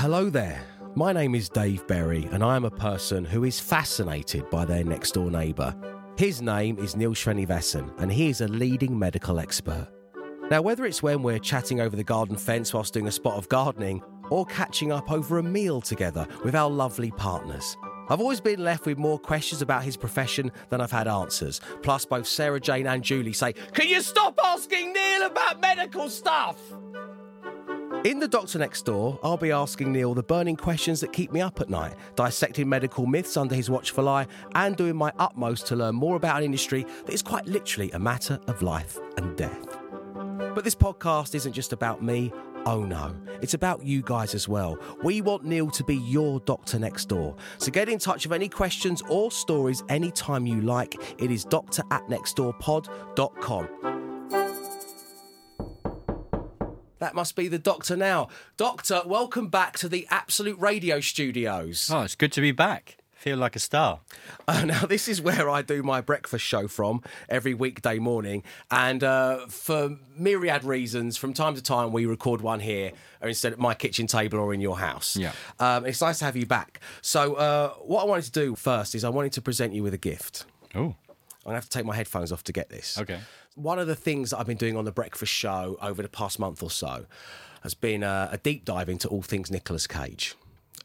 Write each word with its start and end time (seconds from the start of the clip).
Hello 0.00 0.28
there. 0.28 0.60
My 0.96 1.12
name 1.12 1.36
is 1.36 1.48
Dave 1.48 1.86
Berry, 1.86 2.28
and 2.32 2.42
I 2.42 2.56
am 2.56 2.64
a 2.64 2.70
person 2.70 3.24
who 3.24 3.44
is 3.44 3.60
fascinated 3.60 4.50
by 4.50 4.64
their 4.64 4.82
next 4.82 5.12
door 5.12 5.30
neighbour. 5.30 5.72
His 6.16 6.42
name 6.42 6.78
is 6.80 6.96
Neil 6.96 7.14
Srinivasan, 7.14 7.96
and 8.00 8.10
he 8.10 8.28
is 8.28 8.40
a 8.40 8.48
leading 8.48 8.98
medical 8.98 9.38
expert. 9.38 9.86
Now, 10.50 10.62
whether 10.62 10.84
it's 10.84 11.00
when 11.00 11.22
we're 11.22 11.38
chatting 11.38 11.80
over 11.80 11.94
the 11.94 12.02
garden 12.02 12.36
fence 12.36 12.74
whilst 12.74 12.92
doing 12.92 13.06
a 13.06 13.12
spot 13.12 13.38
of 13.38 13.48
gardening, 13.48 14.02
or 14.30 14.44
catching 14.46 14.90
up 14.90 15.12
over 15.12 15.38
a 15.38 15.44
meal 15.44 15.80
together 15.80 16.26
with 16.42 16.56
our 16.56 16.68
lovely 16.68 17.12
partners, 17.12 17.76
I've 18.08 18.20
always 18.20 18.40
been 18.40 18.62
left 18.62 18.84
with 18.84 18.98
more 18.98 19.18
questions 19.18 19.62
about 19.62 19.82
his 19.82 19.96
profession 19.96 20.52
than 20.68 20.80
I've 20.80 20.90
had 20.90 21.08
answers. 21.08 21.60
Plus, 21.82 22.04
both 22.04 22.26
Sarah 22.26 22.60
Jane 22.60 22.86
and 22.86 23.02
Julie 23.02 23.32
say, 23.32 23.54
Can 23.72 23.88
you 23.88 24.02
stop 24.02 24.38
asking 24.44 24.92
About 25.22 25.60
medical 25.60 26.08
stuff? 26.08 26.58
In 28.04 28.18
The 28.18 28.28
Doctor 28.28 28.58
Next 28.58 28.82
Door, 28.82 29.18
I'll 29.22 29.36
be 29.38 29.50
asking 29.50 29.90
Neil 29.92 30.12
the 30.14 30.22
burning 30.22 30.56
questions 30.56 31.00
that 31.00 31.12
keep 31.12 31.32
me 31.32 31.40
up 31.40 31.60
at 31.60 31.70
night, 31.70 31.94
dissecting 32.14 32.68
medical 32.68 33.06
myths 33.06 33.36
under 33.36 33.54
his 33.54 33.70
watchful 33.70 34.08
eye, 34.08 34.26
and 34.54 34.76
doing 34.76 34.96
my 34.96 35.12
utmost 35.18 35.66
to 35.68 35.76
learn 35.76 35.94
more 35.94 36.16
about 36.16 36.36
an 36.36 36.44
industry 36.44 36.84
that 37.06 37.12
is 37.12 37.22
quite 37.22 37.46
literally 37.46 37.90
a 37.92 37.98
matter 37.98 38.38
of 38.46 38.60
life 38.60 38.98
and 39.16 39.34
death. 39.36 39.66
But 40.54 40.64
this 40.64 40.74
podcast 40.74 41.34
isn't 41.34 41.52
just 41.52 41.72
about 41.72 42.02
me. 42.02 42.30
Oh 42.66 42.84
no, 42.84 43.16
it's 43.40 43.54
about 43.54 43.82
you 43.82 44.02
guys 44.02 44.34
as 44.34 44.48
well. 44.48 44.78
We 45.02 45.20
want 45.20 45.44
Neil 45.44 45.70
to 45.70 45.84
be 45.84 45.96
your 45.96 46.40
doctor 46.40 46.78
next 46.78 47.06
door. 47.06 47.36
So 47.58 47.70
get 47.72 47.88
in 47.88 47.98
touch 47.98 48.26
with 48.26 48.34
any 48.34 48.48
questions 48.48 49.02
or 49.08 49.30
stories 49.30 49.82
anytime 49.88 50.46
you 50.46 50.60
like. 50.60 50.96
It 51.18 51.30
is 51.30 51.44
doctor 51.44 51.82
at 51.90 52.06
nextdoorpod.com. 52.08 54.03
That 57.04 57.14
must 57.14 57.36
be 57.36 57.48
the 57.48 57.58
doctor 57.58 57.98
now. 57.98 58.28
Doctor, 58.56 59.02
welcome 59.04 59.48
back 59.48 59.76
to 59.80 59.90
the 59.90 60.06
Absolute 60.10 60.58
Radio 60.58 61.00
Studios. 61.00 61.90
Oh, 61.92 62.00
it's 62.00 62.14
good 62.14 62.32
to 62.32 62.40
be 62.40 62.50
back. 62.50 62.96
Feel 63.12 63.36
like 63.36 63.54
a 63.54 63.58
star. 63.58 64.00
Uh, 64.48 64.64
now, 64.64 64.86
this 64.86 65.06
is 65.06 65.20
where 65.20 65.48
I 65.50 65.60
do 65.60 65.82
my 65.82 66.00
breakfast 66.00 66.44
show 66.46 66.66
from 66.66 67.02
every 67.28 67.52
weekday 67.52 67.98
morning. 67.98 68.42
And 68.70 69.04
uh, 69.04 69.46
for 69.48 69.98
myriad 70.16 70.64
reasons, 70.64 71.18
from 71.18 71.34
time 71.34 71.54
to 71.56 71.62
time, 71.62 71.92
we 71.92 72.06
record 72.06 72.40
one 72.40 72.60
here 72.60 72.92
or 73.20 73.28
instead 73.28 73.52
at 73.52 73.58
my 73.58 73.74
kitchen 73.74 74.06
table 74.06 74.38
or 74.38 74.54
in 74.54 74.62
your 74.62 74.78
house. 74.78 75.14
Yeah. 75.14 75.32
Um, 75.60 75.84
it's 75.84 76.00
nice 76.00 76.20
to 76.20 76.24
have 76.24 76.36
you 76.36 76.46
back. 76.46 76.80
So, 77.02 77.34
uh, 77.34 77.68
what 77.82 78.02
I 78.02 78.06
wanted 78.06 78.24
to 78.24 78.32
do 78.32 78.54
first 78.54 78.94
is 78.94 79.04
I 79.04 79.10
wanted 79.10 79.32
to 79.32 79.42
present 79.42 79.74
you 79.74 79.82
with 79.82 79.92
a 79.92 79.98
gift. 79.98 80.46
Oh, 80.74 80.78
I'm 80.80 81.50
going 81.50 81.52
to 81.52 81.54
have 81.56 81.64
to 81.64 81.70
take 81.70 81.84
my 81.84 81.94
headphones 81.96 82.32
off 82.32 82.44
to 82.44 82.52
get 82.52 82.70
this. 82.70 82.96
okay. 82.98 83.18
One 83.54 83.78
of 83.78 83.86
the 83.86 83.94
things 83.94 84.30
that 84.30 84.38
I've 84.38 84.46
been 84.46 84.56
doing 84.56 84.76
on 84.76 84.84
the 84.84 84.92
breakfast 84.92 85.32
show 85.32 85.78
over 85.80 86.02
the 86.02 86.08
past 86.08 86.38
month 86.38 86.62
or 86.62 86.70
so 86.70 87.06
has 87.62 87.74
been 87.74 88.02
a, 88.02 88.28
a 88.32 88.38
deep 88.38 88.64
dive 88.64 88.88
into 88.88 89.08
all 89.08 89.22
things 89.22 89.50
Nicolas 89.50 89.86
Cage. 89.86 90.34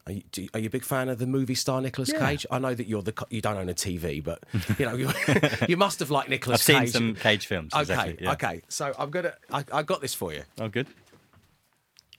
Are 0.07 0.13
you, 0.13 0.23
do, 0.31 0.47
are 0.53 0.59
you 0.59 0.67
a 0.67 0.69
big 0.69 0.83
fan 0.83 1.09
of 1.09 1.19
the 1.19 1.27
movie 1.27 1.55
star 1.55 1.81
Nicolas 1.81 2.09
Yeah. 2.11 2.19
Cage? 2.25 2.45
I 2.49 2.57
know 2.59 2.73
that 2.73 2.87
you're 2.87 3.01
the 3.03 3.13
you 3.29 3.41
don't 3.41 3.57
own 3.57 3.69
a 3.69 3.73
TV, 3.73 4.23
but 4.23 4.43
you 4.79 4.85
know 4.85 4.95
you, 4.95 5.09
you 5.67 5.77
must 5.77 5.99
have 5.99 6.09
liked 6.09 6.29
Nicolas 6.29 6.65
Cage. 6.65 6.75
I've 6.75 6.89
seen 6.89 6.93
some 6.93 7.15
Cage 7.15 7.45
films. 7.47 7.73
Okay, 7.73 7.81
exactly, 7.81 8.17
yeah. 8.21 8.31
okay. 8.33 8.61
So 8.69 8.93
I'm 8.97 9.09
gonna 9.11 9.33
I, 9.51 9.63
I 9.71 9.83
got 9.83 10.01
this 10.01 10.13
for 10.13 10.31
you 10.33 10.43
Oh, 10.59 10.67
good. 10.67 10.87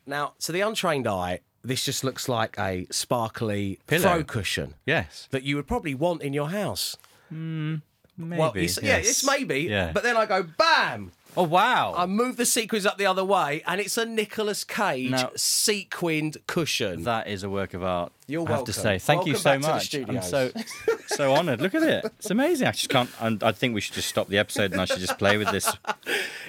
now. 0.07 0.35
To 0.41 0.53
the 0.53 0.61
untrained 0.61 1.07
eye, 1.09 1.41
this 1.63 1.85
just 1.85 2.05
looks 2.05 2.29
like 2.29 2.57
a 2.59 2.87
sparkly 2.91 3.79
Pillow. 3.87 4.03
throw 4.03 4.25
cushion 4.25 4.75
Yes. 4.87 5.27
that 5.31 5.43
you 5.43 5.57
would 5.57 5.67
probably 5.67 5.95
want 5.95 6.23
in 6.23 6.33
your 6.33 6.51
house. 6.51 6.97
Hmm. 7.29 7.77
Maybe. 8.21 8.39
well, 8.41 8.53
you 8.57 8.65
s- 8.65 8.79
yeah, 8.83 8.97
it's 8.97 9.25
maybe. 9.27 9.63
Yeah. 9.63 9.93
But 9.93 10.03
then 10.03 10.17
I 10.17 10.27
go, 10.27 10.43
bam! 10.43 11.13
oh, 11.37 11.45
wow. 11.45 11.95
I 11.97 12.07
move 12.07 12.37
the 12.37 12.45
sequins 12.45 12.85
up 12.85 12.99
the 12.99 13.07
other 13.07 13.25
way, 13.25 13.63
and 13.67 13.81
it's 13.81 13.97
a 13.97 14.05
Nicolas 14.05 14.65
Cage 14.65 15.11
Now- 15.13 15.31
sequined 15.37 16.39
cushion. 16.49 17.05
that 17.05 17.29
is 17.29 17.43
a 17.45 17.49
work 17.51 17.73
of 17.75 17.83
art. 17.85 18.13
You're 18.27 18.49
I 18.49 18.57
have 18.57 18.65
to 18.65 18.73
say, 18.73 18.99
thank 18.99 19.27
you 19.27 19.37
so 19.37 19.59
back 19.61 19.83
to 19.83 19.99
the 20.05 20.13
much. 20.13 20.17
I'm 20.17 20.23
so 20.23 20.51
so 21.07 21.35
honoured. 21.35 21.61
Look 21.61 21.75
at 21.75 21.83
it. 21.83 22.05
It's 22.19 22.31
amazing. 22.31 22.67
I 22.69 22.73
just 22.73 22.89
can't. 22.89 23.11
And 23.21 23.43
I 23.43 23.53
think 23.53 23.75
we 23.75 23.81
should 23.81 23.95
just 23.95 24.09
stop 24.09 24.29
the 24.29 24.39
episode 24.39 24.73
and 24.73 24.81
I 24.81 24.85
should 24.85 24.99
just 25.01 25.19
play 25.19 25.37
with 25.39 25.51
this. 25.51 25.71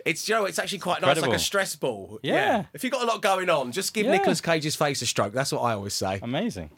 It's 0.06 0.28
you 0.28 0.35
know, 0.35 0.45
it's 0.45 0.57
actually 0.59 0.79
quite 0.79 1.01
nice, 1.01 1.19
like 1.22 1.31
a 1.34 1.40
stress 1.40 1.75
ball. 1.75 2.19
Yeah. 2.24 2.66
If 2.74 2.84
you've 2.84 2.94
got 2.94 3.03
a 3.03 3.06
lot 3.07 3.22
going 3.22 3.50
on, 3.50 3.72
just 3.72 3.94
give 3.94 4.06
Yeah. 4.06 4.13
Nicolas 4.13 4.41
Cage's 4.41 4.75
face 4.75 5.01
a 5.01 5.06
stroke. 5.06 5.34
That's 5.34 5.51
what 5.51 5.62
I 5.62 5.74
always 5.74 5.94
say. 5.94 6.19
Amazing. 6.22 6.69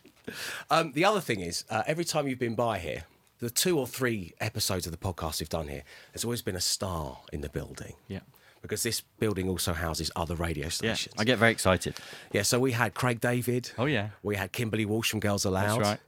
Um, 0.70 0.92
the 0.94 1.04
other 1.06 1.20
thing 1.22 1.42
is, 1.42 1.66
uh, 1.70 1.84
every 1.86 2.06
time 2.06 2.28
you've 2.28 2.40
been 2.40 2.56
by 2.56 2.80
here, 2.80 3.04
the 3.44 3.50
two 3.50 3.78
or 3.80 3.86
three 3.88 4.34
episodes 4.40 4.86
of 4.86 4.92
the 4.92 4.98
podcast 4.98 5.40
we've 5.40 5.50
done 5.50 5.68
here, 5.68 5.84
there's 6.12 6.24
always 6.24 6.42
been 6.42 6.56
a 6.56 6.62
star 6.62 7.20
in 7.32 7.42
the 7.42 7.50
building. 7.50 7.94
Yeah. 8.08 8.20
Because 8.62 8.82
this 8.84 9.02
building 9.20 9.50
also 9.50 9.74
houses 9.74 10.10
other 10.16 10.36
radio 10.36 10.70
stations. 10.70 11.14
Yeah. 11.16 11.22
I 11.22 11.26
get 11.26 11.38
very 11.38 11.52
excited. 11.52 11.98
Yeah, 12.32 12.44
so 12.44 12.60
we 12.60 12.72
had 12.72 12.94
Craig 12.94 13.20
David. 13.20 13.72
Oh, 13.78 13.86
yeah. 13.86 14.10
We 14.24 14.38
had 14.38 14.52
Kimberly 14.54 14.86
Walsh 14.86 15.10
from 15.12 15.20
Girls 15.20 15.44
Aloud. 15.46 15.80
That's 15.80 15.90
right. 15.90 16.00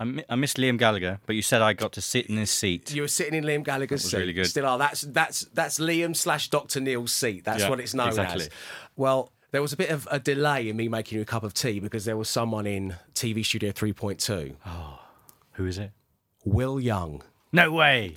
I, 0.00 0.04
mi- 0.04 0.24
I 0.28 0.34
missed 0.34 0.56
Liam 0.58 0.76
Gallagher, 0.76 1.20
but 1.24 1.34
you 1.36 1.40
said 1.42 1.62
I 1.62 1.72
got 1.72 1.92
to 1.92 2.00
sit 2.02 2.26
in 2.26 2.36
his 2.36 2.50
seat. 2.50 2.92
You 2.92 3.02
were 3.02 3.08
sitting 3.08 3.32
in 3.34 3.44
Liam 3.44 3.62
Gallagher's 3.64 4.02
was 4.02 4.10
seat. 4.10 4.18
really 4.18 4.32
good. 4.32 4.46
Still 4.46 4.66
are. 4.66 4.76
That's 4.76 5.02
that's 5.02 5.42
that's 5.54 5.78
Liam 5.78 6.16
slash 6.16 6.48
Doctor 6.50 6.80
Neil's 6.80 7.12
seat. 7.12 7.44
That's 7.44 7.62
Yeah, 7.62 7.70
what 7.70 7.78
it's 7.80 7.94
known 7.94 8.08
exactly. 8.08 8.42
as. 8.46 8.50
Well, 8.96 9.30
there 9.52 9.62
was 9.62 9.72
a 9.72 9.76
bit 9.76 9.90
of 9.90 10.08
a 10.10 10.18
delay 10.18 10.68
in 10.68 10.76
me 10.76 10.88
making 10.88 11.14
you 11.16 11.22
a 11.22 11.24
cup 11.24 11.44
of 11.44 11.54
tea 11.54 11.78
because 11.78 12.04
there 12.06 12.16
was 12.16 12.28
someone 12.28 12.66
in 12.66 12.96
TV 13.14 13.46
Studio 13.46 13.70
3.2, 13.70 14.56
Oh, 14.66 14.98
Who 15.52 15.66
is 15.66 15.78
it? 15.78 15.92
Will 16.44 16.78
Young. 16.80 17.22
No 17.52 17.72
way. 17.72 18.14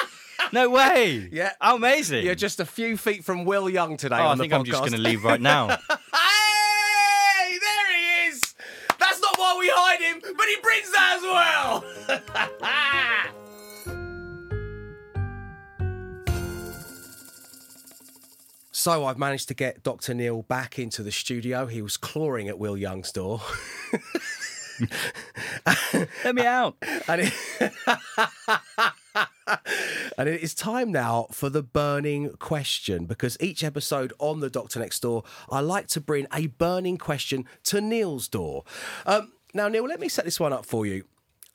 no 0.52 0.70
way. 0.70 1.28
Yeah. 1.32 1.52
How 1.60 1.76
amazing. 1.76 2.24
You're 2.24 2.34
just 2.34 2.60
a 2.60 2.64
few 2.64 2.96
feet 2.96 3.24
from 3.24 3.44
Will 3.44 3.68
Young 3.68 3.96
today 3.96 4.16
Oh, 4.18 4.28
I 4.28 4.36
think. 4.36 4.52
I'm 4.52 4.64
just 4.64 4.78
going 4.80 4.92
to 4.92 4.98
leave 4.98 5.24
right 5.24 5.40
now. 5.40 5.78
Hey, 7.40 7.58
there 7.58 7.96
he 7.96 8.28
is. 8.28 8.54
That's 8.98 9.20
not 9.20 9.38
why 9.38 9.56
we 9.58 9.70
hide 9.72 10.00
him, 10.00 10.20
but 10.20 10.46
he 10.46 10.56
brings 10.60 10.90
that 10.90 11.16
as 11.16 11.22
well. 11.22 11.84
So 18.70 19.06
I've 19.06 19.18
managed 19.18 19.48
to 19.48 19.54
get 19.54 19.82
Dr. 19.82 20.14
Neil 20.14 20.42
back 20.42 20.78
into 20.78 21.02
the 21.02 21.10
studio. 21.10 21.66
He 21.66 21.82
was 21.82 21.96
clawing 21.96 22.48
at 22.48 22.58
Will 22.60 22.76
Young's 22.76 23.10
door. 23.10 23.40
Let 26.24 26.34
me 26.34 26.46
out. 26.46 26.76
And 27.08 27.22
it, 27.22 27.32
and 30.18 30.28
it 30.28 30.42
is 30.42 30.54
time 30.54 30.92
now 30.92 31.26
for 31.30 31.48
the 31.48 31.62
burning 31.62 32.34
question 32.38 33.06
because 33.06 33.38
each 33.40 33.64
episode 33.64 34.12
on 34.18 34.40
the 34.40 34.50
Doctor 34.50 34.78
Next 34.78 35.00
Door, 35.00 35.24
I 35.50 35.60
like 35.60 35.86
to 35.88 36.00
bring 36.00 36.26
a 36.34 36.48
burning 36.48 36.98
question 36.98 37.46
to 37.64 37.80
Neil's 37.80 38.28
door. 38.28 38.64
Um, 39.06 39.32
now, 39.54 39.68
Neil, 39.68 39.84
let 39.84 40.00
me 40.00 40.08
set 40.08 40.26
this 40.26 40.38
one 40.38 40.52
up 40.52 40.66
for 40.66 40.84
you. 40.84 41.04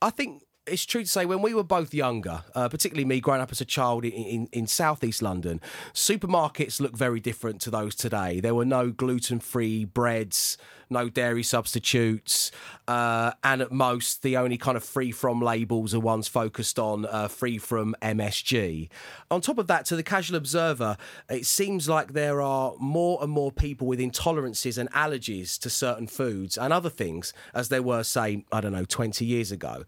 I 0.02 0.10
think 0.10 0.44
it's 0.66 0.86
true 0.86 1.04
to 1.04 1.10
say 1.10 1.26
when 1.26 1.42
we 1.42 1.54
were 1.54 1.64
both 1.64 1.94
younger, 1.94 2.42
uh, 2.56 2.70
particularly 2.70 3.06
me 3.06 3.20
growing 3.20 3.42
up 3.42 3.52
as 3.52 3.60
a 3.60 3.66
child 3.66 4.06
in, 4.06 4.12
in, 4.12 4.50
in 4.52 4.68
southeast 4.68 5.22
London, 5.22 5.60
supermarkets 5.94 6.80
looked 6.80 6.96
very 6.96 7.20
different 7.20 7.60
to 7.62 7.70
those 7.70 7.96
today. 7.96 8.40
There 8.40 8.56
were 8.56 8.66
no 8.66 8.90
gluten 8.90 9.42
free 9.42 9.84
breads, 9.84 10.58
no 10.90 11.10
dairy 11.10 11.44
substitutes, 11.44 12.52
uh, 12.88 13.32
and 13.44 13.62
at 13.62 13.74
most, 13.74 14.22
the 14.22 14.38
only 14.38 14.58
kind 14.58 14.78
of 14.78 14.86
free 14.86 15.12
from 15.12 15.42
labels 15.42 15.94
are 15.94 16.00
ones 16.00 16.30
focused 16.30 16.80
on 16.80 17.06
uh, 17.08 17.28
free 17.28 17.58
from 17.58 17.94
MSG. 18.02 18.90
On 19.32 19.42
top 19.42 19.58
of 19.58 19.68
that, 19.68 19.86
to 19.86 19.98
the 19.98 20.04
casual 20.04 20.38
observer, 20.38 20.96
it 21.30 21.46
seems 21.46 21.90
like 21.90 22.14
there 22.14 22.42
are 22.42 22.74
more 22.80 23.20
and 23.22 23.32
more 23.32 23.52
people 23.52 23.86
with 23.86 24.00
intolerances 24.00 24.78
and 24.78 24.90
allergies 24.92 25.60
to 25.60 25.70
certain 25.70 26.08
foods 26.08 26.58
and 26.58 26.72
other 26.72 26.90
things 26.90 27.34
as 27.54 27.68
there 27.68 27.84
were, 27.84 28.04
say, 28.04 28.46
I 28.52 28.62
don't 28.62 28.72
know, 28.72 28.86
20 28.86 29.26
years 29.26 29.52
ago. 29.52 29.84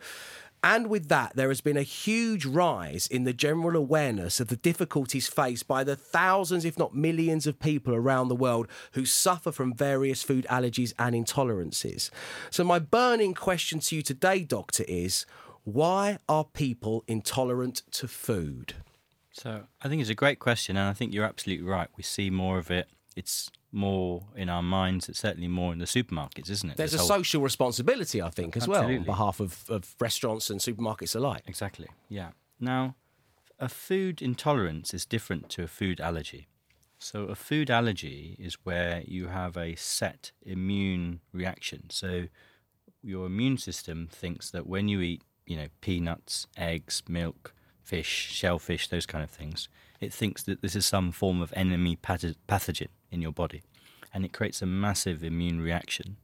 And 0.65 0.87
with 0.87 1.09
that, 1.09 1.35
there 1.35 1.49
has 1.49 1.61
been 1.61 1.77
a 1.77 1.83
huge 1.83 2.43
rise 2.43 3.05
in 3.05 3.23
the 3.23 3.33
general 3.33 3.75
awareness 3.75 4.39
of 4.39 4.47
the 4.47 4.55
difficulties 4.55 5.27
faced 5.27 5.67
by 5.67 5.83
the 5.83 5.95
thousands, 5.95 6.65
if 6.65 6.79
not 6.79 6.95
millions, 6.95 7.45
of 7.45 7.59
people 7.59 7.93
around 7.93 8.29
the 8.29 8.35
world 8.35 8.67
who 8.93 9.05
suffer 9.05 9.51
from 9.51 9.75
various 9.75 10.23
food 10.23 10.47
allergies 10.50 10.91
and 10.97 11.13
intolerances. 11.15 12.09
So, 12.50 12.63
my 12.63 12.79
burning 12.79 13.35
question 13.35 13.79
to 13.81 13.95
you 13.95 14.01
today, 14.01 14.44
Doctor, 14.44 14.83
is 14.88 15.27
why 15.65 16.17
are 16.27 16.45
people 16.45 17.03
intolerant 17.07 17.83
to 17.91 18.07
food? 18.07 18.73
So 19.33 19.65
I 19.83 19.88
think 19.88 20.01
it's 20.01 20.09
a 20.09 20.15
great 20.15 20.39
question, 20.39 20.77
and 20.77 20.89
I 20.89 20.94
think 20.94 21.13
you're 21.13 21.25
absolutely 21.25 21.68
right. 21.68 21.89
We 21.95 22.01
see 22.01 22.31
more 22.31 22.57
of 22.57 22.71
it. 22.71 22.88
It's 23.15 23.51
more 23.75 24.24
in 24.36 24.50
our 24.50 24.63
minds. 24.63 25.07
It's 25.10 25.19
certainly 25.19 25.48
more 25.48 25.74
in 25.74 25.80
the 25.80 25.86
supermarkets, 25.86 26.50
isn't 26.50 26.72
it? 26.72 26.77
There's 26.77 26.94
a 26.94 26.98
whole- 26.98 27.07
social 27.07 27.42
responsibility, 27.42 28.22
I 28.22 28.30
think, 28.30 28.56
as 28.57 28.68
well, 28.68 28.86
on 28.86 29.04
behalf 29.04 29.39
of, 29.39 29.69
of 29.69 29.95
restaurants 30.00 30.50
and 30.50 30.60
supermarkets 30.60 31.16
alike. 31.16 31.44
Exactly. 31.45 31.88
Yeah. 32.10 32.30
Now, 32.60 32.95
a 33.60 33.69
food 33.69 34.22
intolerance 34.22 34.94
is 34.94 35.06
different 35.06 35.50
to 35.51 35.63
a 35.63 35.68
food 35.68 36.00
allergy. 36.01 36.48
So, 36.98 37.24
a 37.25 37.36
food 37.36 37.69
allergy 37.69 38.36
is 38.39 38.56
where 38.63 39.04
you 39.06 39.27
have 39.27 39.57
a 39.57 39.75
set 39.75 40.31
immune 40.42 41.19
reaction. 41.33 41.89
So, 41.89 42.28
your 43.04 43.25
immune 43.28 43.57
system 43.57 44.07
thinks 44.12 44.50
that 44.51 44.66
when 44.66 44.88
you 44.88 45.01
eat, 45.01 45.21
you 45.45 45.57
know, 45.57 45.68
peanuts, 45.81 46.48
eggs, 46.57 47.04
milk, 47.07 47.54
fish, 47.83 48.07
shellfish, 48.07 48.88
those 48.88 49.06
kind 49.06 49.24
of 49.24 49.30
things, 49.30 49.69
it 50.00 50.12
thinks 50.12 50.42
that 50.44 50.62
this 50.62 50.75
is 50.75 50.86
some 50.86 51.12
form 51.12 51.42
of 51.42 51.54
enemy 51.56 51.95
pathogen. 51.98 52.88
In 53.12 53.22
your 53.22 53.31
body, 53.31 53.63
and 54.13 54.25
it 54.25 54.34
creates 54.34 54.62
a 54.62 54.66
massive 54.66 55.24
immune 55.24 55.62
reaction. 55.62 56.18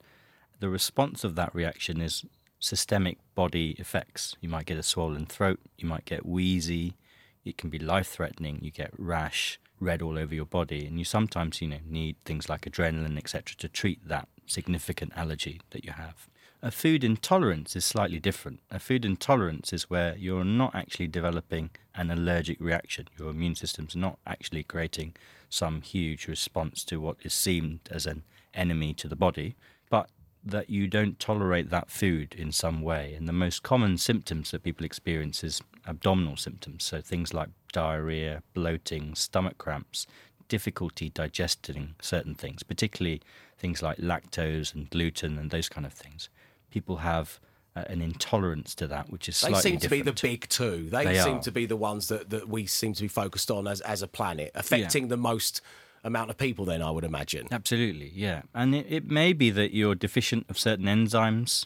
The 0.59 0.69
response 0.69 1.23
of 1.23 1.35
that 1.35 1.53
reaction 1.55 2.01
is 2.01 2.25
systemic 2.59 3.17
body 3.35 3.75
effects. 3.79 4.35
You 4.41 4.49
might 4.49 4.65
get 4.65 4.77
a 4.77 4.83
swollen 4.83 5.25
throat, 5.25 5.59
you 5.77 5.87
might 5.87 6.05
get 6.05 6.25
wheezy, 6.25 6.95
it 7.43 7.57
can 7.57 7.69
be 7.69 7.79
life 7.79 8.07
threatening, 8.07 8.59
you 8.61 8.71
get 8.71 8.91
rash, 8.97 9.59
red 9.79 10.01
all 10.01 10.17
over 10.17 10.33
your 10.33 10.45
body, 10.45 10.85
and 10.85 10.99
you 10.99 11.05
sometimes, 11.05 11.61
you 11.61 11.67
know, 11.67 11.79
need 11.85 12.15
things 12.23 12.47
like 12.47 12.61
adrenaline, 12.61 13.17
etc., 13.17 13.55
to 13.57 13.67
treat 13.67 14.07
that 14.07 14.27
significant 14.45 15.11
allergy 15.15 15.59
that 15.71 15.83
you 15.83 15.91
have. 15.91 16.27
A 16.63 16.69
food 16.69 17.03
intolerance 17.03 17.75
is 17.75 17.83
slightly 17.83 18.19
different. 18.19 18.59
A 18.69 18.77
food 18.77 19.03
intolerance 19.03 19.73
is 19.73 19.89
where 19.89 20.15
you're 20.15 20.45
not 20.45 20.75
actually 20.75 21.07
developing 21.07 21.71
an 21.95 22.11
allergic 22.11 22.61
reaction. 22.61 23.07
Your 23.17 23.31
immune 23.31 23.55
system's 23.55 23.95
not 23.95 24.19
actually 24.27 24.61
creating 24.61 25.15
some 25.49 25.81
huge 25.81 26.27
response 26.27 26.83
to 26.83 27.01
what 27.01 27.17
is 27.23 27.33
seen 27.33 27.79
as 27.89 28.05
an 28.05 28.21
enemy 28.53 28.93
to 28.93 29.07
the 29.07 29.15
body, 29.15 29.55
but 29.89 30.11
that 30.43 30.69
you 30.69 30.85
don't 30.85 31.17
tolerate 31.19 31.71
that 31.71 31.89
food 31.89 32.35
in 32.37 32.51
some 32.51 32.83
way. 32.83 33.15
And 33.15 33.27
the 33.27 33.33
most 33.33 33.63
common 33.63 33.97
symptoms 33.97 34.51
that 34.51 34.61
people 34.61 34.85
experience 34.85 35.43
is 35.43 35.63
abdominal 35.87 36.37
symptoms. 36.37 36.83
So 36.83 37.01
things 37.01 37.33
like 37.33 37.49
diarrhea, 37.73 38.43
bloating, 38.53 39.15
stomach 39.15 39.57
cramps, 39.57 40.05
difficulty 40.47 41.09
digesting 41.09 41.95
certain 41.99 42.35
things, 42.35 42.61
particularly 42.61 43.19
things 43.57 43.81
like 43.81 43.97
lactose 43.97 44.75
and 44.75 44.91
gluten 44.91 45.39
and 45.39 45.49
those 45.49 45.67
kind 45.67 45.87
of 45.87 45.93
things 45.93 46.29
people 46.71 46.97
have 46.97 47.39
uh, 47.75 47.83
an 47.87 48.01
intolerance 48.01 48.73
to 48.75 48.87
that, 48.87 49.09
which 49.11 49.29
is 49.29 49.37
slightly 49.37 49.55
They 49.57 49.61
seem 49.61 49.77
to 49.77 49.81
different. 49.87 50.05
be 50.05 50.11
the 50.11 50.27
big 50.27 50.49
two. 50.49 50.89
They, 50.89 51.05
They 51.05 51.19
seem 51.19 51.37
are. 51.37 51.41
to 51.43 51.51
be 51.51 51.65
the 51.65 51.77
ones 51.77 52.07
that, 52.07 52.29
that 52.31 52.49
we 52.49 52.65
seem 52.65 52.93
to 52.93 53.01
be 53.03 53.07
focused 53.07 53.49
on 53.51 53.67
as, 53.67 53.81
as 53.81 54.01
a 54.01 54.07
planet, 54.07 54.51
affecting 54.55 55.07
the 55.09 55.17
most 55.17 55.61
amount 56.03 56.29
of 56.31 56.37
people, 56.37 56.65
then, 56.65 56.81
I 56.81 56.89
would 56.89 57.03
imagine. 57.03 57.47
Absolutely, 57.51 58.11
yeah. 58.15 58.41
And 58.55 58.73
it, 58.73 58.87
it 58.89 59.11
may 59.11 59.33
be 59.33 59.51
that 59.51 59.73
you're 59.73 59.95
deficient 59.95 60.47
of 60.49 60.57
certain 60.57 60.85
enzymes 60.85 61.65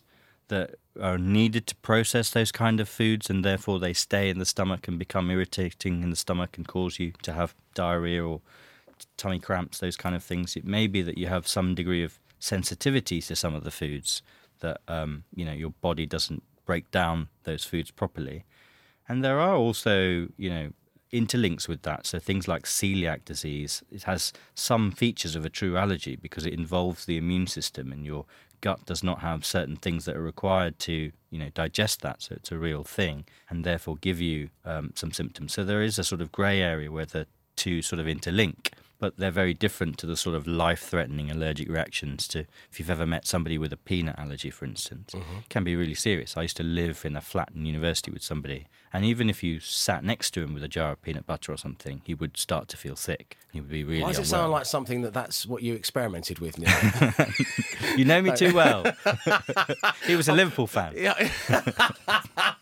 that 0.50 0.76
are 1.02 1.18
needed 1.18 1.66
to 1.68 1.76
process 1.78 2.30
those 2.30 2.52
kind 2.52 2.80
of 2.80 2.88
foods, 2.88 3.30
and 3.30 3.44
therefore 3.44 3.80
they 3.80 3.94
stay 3.94 4.30
in 4.30 4.38
the 4.38 4.46
stomach 4.46 4.88
and 4.88 5.00
become 5.00 5.32
irritating 5.32 6.04
in 6.04 6.10
the 6.10 6.16
stomach 6.16 6.58
and 6.58 6.68
cause 6.68 7.00
you 7.00 7.14
to 7.24 7.34
have 7.34 7.56
diarrhea 7.74 8.24
or 8.24 8.42
tummy 9.18 9.40
cramps, 9.40 9.80
those 9.80 9.98
kind 9.98 10.16
of 10.16 10.24
things. 10.24 10.56
It 10.56 10.66
may 10.66 10.88
be 10.88 11.02
that 11.02 11.18
you 11.18 11.28
have 11.28 11.48
some 11.48 11.74
degree 11.74 12.04
of 12.04 12.20
sensitivity 12.40 13.22
to 13.22 13.36
some 13.36 13.56
of 13.56 13.64
the 13.64 13.72
foods 13.72 14.22
that 14.60 14.82
um, 14.88 15.24
you 15.34 15.46
know 15.46 15.54
your 15.54 15.72
body 15.82 16.06
doesn't 16.06 16.44
break 16.66 16.90
down 16.92 17.30
those 17.44 17.64
foods 17.64 17.92
properly. 17.92 18.46
And 19.08 19.24
there 19.24 19.40
are 19.40 19.56
also, 19.56 20.28
you 20.36 20.50
know, 20.50 20.72
interlinks 21.14 21.68
with 21.68 21.84
that. 21.84 22.06
So 22.06 22.20
things 22.20 22.48
like 22.48 22.64
celiac 22.64 23.24
disease, 23.26 23.84
it 23.92 24.04
has 24.04 24.34
some 24.56 24.92
features 24.92 25.36
of 25.36 25.46
a 25.46 25.50
true 25.50 25.78
allergy 25.78 26.16
because 26.16 26.46
it 26.46 26.54
involves 26.54 27.06
the 27.06 27.18
immune 27.18 27.48
system 27.48 27.92
and 27.92 28.06
your 28.06 28.26
gut 28.62 28.86
does 28.86 29.04
not 29.04 29.20
have 29.20 29.46
certain 29.46 29.76
things 29.76 30.06
that 30.06 30.16
are 30.16 30.24
required 30.24 30.80
to, 30.80 31.12
you 31.30 31.40
know, 31.40 31.50
digest 31.54 32.02
that. 32.02 32.24
So 32.24 32.36
it's 32.36 32.52
a 32.52 32.58
real 32.58 32.84
thing 32.84 33.26
and 33.50 33.64
therefore 33.64 33.98
give 33.98 34.20
you 34.20 34.50
um, 34.66 34.92
some 34.96 35.12
symptoms. 35.12 35.54
So 35.54 35.64
there 35.64 35.84
is 35.84 36.00
a 36.00 36.04
sort 36.04 36.22
of 36.22 36.32
grey 36.32 36.62
area 36.62 36.92
where 36.92 37.06
the 37.06 37.28
two 37.56 37.82
sort 37.82 38.00
of 38.00 38.08
interlink. 38.08 38.70
But 39.06 39.18
they're 39.18 39.30
very 39.30 39.54
different 39.54 40.00
to 40.00 40.08
the 40.08 40.18
sort 40.18 40.36
of 40.36 40.48
life-threatening 40.48 41.30
allergic 41.30 41.70
reactions. 41.70 42.28
To 42.30 42.48
if 42.72 42.80
you've 42.80 42.90
ever 42.90 43.06
met 43.06 43.28
somebody 43.28 43.60
with 43.60 43.72
a 43.72 43.78
peanut 43.78 44.18
allergy, 44.18 44.50
for 44.50 44.66
instance, 44.66 45.14
it 45.14 45.20
mm-hmm. 45.20 45.42
can 45.48 45.64
be 45.64 45.76
really 45.76 45.94
serious. 45.94 46.36
I 46.36 46.42
used 46.42 46.58
to 46.58 46.64
live 46.64 47.06
in 47.06 47.16
a 47.16 47.22
flat 47.22 47.52
in 47.54 47.68
university 47.68 48.10
with 48.10 48.24
somebody, 48.24 48.66
and 48.92 49.06
even 49.06 49.30
if 49.30 49.44
you 49.44 49.60
sat 49.60 50.04
next 50.04 50.32
to 50.32 50.42
him 50.42 50.56
with 50.56 50.64
a 50.64 50.68
jar 50.68 50.94
of 50.94 51.04
peanut 51.04 51.28
butter 51.28 51.52
or 51.52 51.58
something, 51.58 52.02
he 52.04 52.16
would 52.16 52.36
start 52.36 52.68
to 52.70 52.78
feel 52.78 52.96
sick. 52.96 53.38
He 53.54 53.62
would 53.62 53.70
be 53.70 53.84
really 53.84 54.02
Why 54.02 54.08
does 54.08 54.18
it 54.18 54.22
unwell. 54.22 54.42
sound 54.42 54.52
like 54.54 54.66
something 54.66 55.02
that 55.04 55.14
that's 55.14 55.46
what 55.46 55.62
you 55.62 55.76
experimented 55.76 56.40
with? 56.40 56.58
Neil? 56.58 57.96
you 57.96 58.06
know 58.06 58.24
me 58.24 58.36
too 58.36 58.56
well. 58.56 58.86
he 60.08 60.16
was 60.16 60.28
a 60.28 60.34
Liverpool 60.34 60.66
fan. 60.66 60.94
Yeah. 60.98 61.30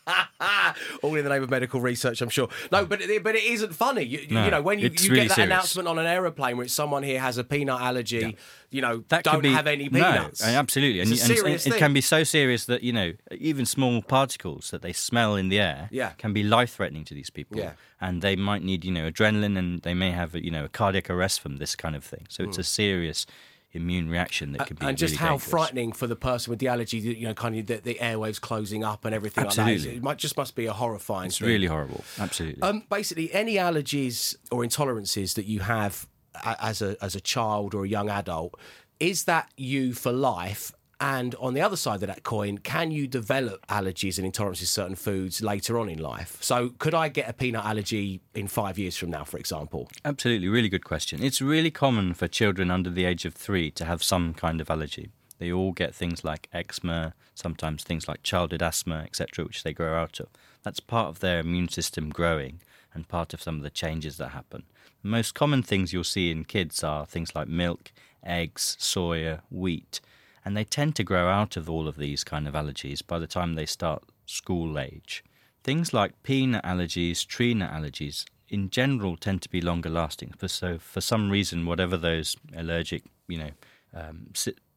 All 1.02 1.16
in 1.16 1.24
the 1.24 1.30
name 1.30 1.44
of 1.44 1.50
medical 1.50 1.80
research, 1.80 2.22
I'm 2.22 2.30
sure. 2.30 2.50
No, 2.72 2.86
but 2.86 3.02
it, 3.02 3.24
but 3.24 3.36
it 3.36 3.44
isn't 3.44 3.74
funny. 3.74 4.04
You, 4.04 4.20
you 4.20 4.52
know, 4.52 4.62
when 4.62 4.80
you, 4.80 4.90
you 4.90 5.10
really 5.10 5.22
get 5.24 5.30
that 5.30 5.36
serious. 5.36 5.52
announcement 5.52 5.88
on 5.88 5.98
an 5.98 6.06
airplane 6.06 6.58
where 6.58 6.66
it's 6.66 6.74
someone 6.74 7.04
here 7.04 7.20
has 7.20 7.38
a 7.38 7.44
peanut 7.44 7.80
allergy, 7.80 8.38
you 8.70 8.82
know, 8.82 9.04
That 9.08 9.24
don't 9.24 9.42
be, 9.42 9.54
have 9.54 9.68
any 9.68 9.88
peanuts. 9.90 10.42
no, 10.42 10.48
absolutely, 10.48 11.00
It's 11.00 11.12
and, 11.12 11.20
a 11.20 11.24
and- 11.24 11.32
and 11.32 11.40
serious 11.40 11.68
it 11.68 11.78
can 11.78 11.94
be 11.94 12.02
so 12.02 12.24
serious 12.24 12.66
that 12.66 12.84
you 12.84 12.92
know 12.92 13.14
even 13.32 13.66
small 13.66 14.02
particles 14.02 14.72
that 14.72 14.82
they 14.82 14.94
smell 14.94 15.36
in 15.36 15.50
the 15.50 15.60
air 15.60 15.88
Yeah. 15.92 16.10
can 16.18 16.34
be 16.34 16.44
life-threatening 16.44 17.06
to 17.06 17.14
these 17.14 17.30
people, 17.30 17.58
Yeah. 17.58 17.74
and 18.02 18.22
they 18.22 18.36
might 18.36 18.64
need 18.64 18.84
you 18.84 18.92
know 18.92 19.10
adrenaline, 19.10 19.58
and 19.58 19.82
they 19.84 19.94
may 19.94 20.12
have 20.12 20.36
you 20.36 20.52
know 20.52 20.66
a 20.66 20.70
cardiac 20.70 21.10
arrest 21.10 21.40
from 21.40 21.58
this 21.58 21.76
kind 21.76 21.96
of 21.96 22.04
thing. 22.04 22.26
So 22.30 22.44
it's 22.44 22.58
a 22.58 22.62
mm. 22.62 22.66
serious 22.66 23.26
immune 23.74 24.10
reaction 24.10 24.54
that 24.54 24.68
can 24.68 24.78
be 24.78 24.86
and 24.86 24.98
just 24.98 25.14
really 25.14 25.18
how 25.18 25.30
dangerous. 25.32 25.50
frightening 25.50 25.92
for 25.92 26.08
the 26.08 26.16
person 26.16 26.52
with 26.52 26.60
the 26.60 26.68
allergy, 26.68 27.00
that, 27.02 27.18
you 27.18 27.28
know, 27.28 27.34
kind 27.34 27.58
of 27.58 27.66
the, 27.66 27.78
the 27.78 27.96
airwaves 27.96 28.40
closing 28.40 28.84
up 28.84 29.04
and 29.04 29.14
everything 29.16 29.46
like 29.46 29.56
that. 29.56 29.68
It 29.70 30.04
might, 30.04 30.18
just 30.18 30.38
must 30.38 30.56
be 30.56 30.68
a 30.68 30.74
horrifying 30.74 31.28
It's 31.28 31.40
thing. 31.40 31.48
really 31.48 31.68
horrible. 31.68 32.04
Absolutely. 32.20 32.62
Um, 32.62 32.84
basically, 32.90 33.34
any 33.34 33.56
allergies 33.56 34.36
or 34.52 34.64
intolerances 34.64 35.34
that 35.36 35.46
you 35.46 35.62
have 35.62 36.08
as 36.44 36.82
a 36.82 36.98
as 37.02 37.16
a 37.16 37.22
child 37.22 37.74
or 37.76 37.86
a 37.86 37.88
young 37.88 38.10
adult, 38.10 38.60
is 39.00 39.26
that 39.26 39.50
you 39.58 39.94
for 39.94 40.12
life? 40.12 40.72
And 41.04 41.36
on 41.36 41.54
the 41.54 41.60
other 41.60 41.76
side 41.76 42.02
of 42.02 42.08
that 42.08 42.24
coin, 42.24 42.60
can 42.60 42.90
you 42.90 43.08
develop 43.08 43.68
allergies 43.68 44.18
and 44.18 44.32
intolerances 44.32 44.60
to 44.60 44.68
certain 44.68 44.96
foods 44.96 45.42
later 45.42 45.78
on 45.78 45.90
in 45.90 46.00
life? 46.00 46.38
So, 46.40 46.70
could 46.80 46.94
I 46.94 47.10
get 47.10 47.28
a 47.28 47.34
peanut 47.34 47.66
allergy 47.66 48.22
in 48.34 48.48
five 48.48 48.80
years 48.80 48.96
from 48.96 49.10
now, 49.10 49.26
for 49.26 49.38
example? 49.38 49.90
Absolutely, 50.06 50.48
really 50.48 50.70
good 50.70 50.86
question. 50.86 51.22
It's 51.22 51.42
really 51.42 51.72
common 51.72 52.14
for 52.14 52.30
children 52.30 52.72
under 52.72 52.90
the 52.90 53.04
age 53.04 53.26
of 53.26 53.34
three 53.34 53.70
to 53.72 53.84
have 53.84 54.02
some 54.02 54.34
kind 54.34 54.62
of 54.62 54.70
allergy. 54.70 55.10
They 55.40 55.52
all 55.52 55.74
get 55.74 55.94
things 55.94 56.24
like 56.24 56.48
eczema, 56.54 57.16
sometimes 57.36 57.84
things 57.84 58.08
like 58.08 58.24
childhood 58.24 58.62
asthma, 58.62 59.00
etc., 59.00 59.44
which 59.44 59.64
they 59.64 59.74
grow 59.74 60.02
out 60.02 60.22
of. 60.22 60.30
That's 60.64 60.80
part 60.80 61.10
of 61.10 61.20
their 61.20 61.42
immune 61.42 61.68
system 61.68 62.12
growing 62.12 62.62
and 62.94 63.10
part 63.10 63.34
of 63.34 63.42
some 63.42 63.58
of 63.58 63.64
the 63.64 63.70
changes 63.70 64.16
that 64.20 64.30
happen. 64.30 64.64
The 65.02 65.10
most 65.10 65.36
common 65.36 65.64
things 65.64 65.92
you'll 65.92 66.06
see 66.06 66.32
in 66.32 66.46
kids 66.46 66.82
are 66.82 67.06
things 67.06 67.36
like 67.36 67.50
milk, 67.50 67.92
eggs, 68.24 68.78
soya, 68.80 69.42
wheat, 69.52 70.00
and 70.46 70.56
they 70.56 70.64
tend 70.64 70.96
to 70.96 71.04
grow 71.04 71.30
out 71.30 71.58
of 71.58 71.70
all 71.70 71.88
of 71.88 71.98
these 71.98 72.24
kind 72.24 72.48
of 72.48 72.54
allergies 72.54 73.06
by 73.06 73.20
the 73.20 73.28
time 73.28 73.54
they 73.54 73.66
start 73.66 74.04
school 74.26 74.78
age. 74.80 75.24
Things 75.64 75.94
like 75.94 76.22
peanut 76.24 76.64
allergies, 76.64 77.26
tree 77.26 77.54
nut 77.54 77.72
allergies, 77.72 78.26
in 78.50 78.70
general, 78.70 79.16
tend 79.18 79.42
to 79.42 79.50
be 79.50 79.62
longer 79.62 79.90
lasting. 79.90 80.34
So, 80.46 80.78
for 80.78 81.02
some 81.02 81.30
reason, 81.30 81.66
whatever 81.66 81.98
those 81.98 82.36
allergic, 82.56 83.04
you 83.28 83.38
know, 83.38 83.52
um, 83.94 84.28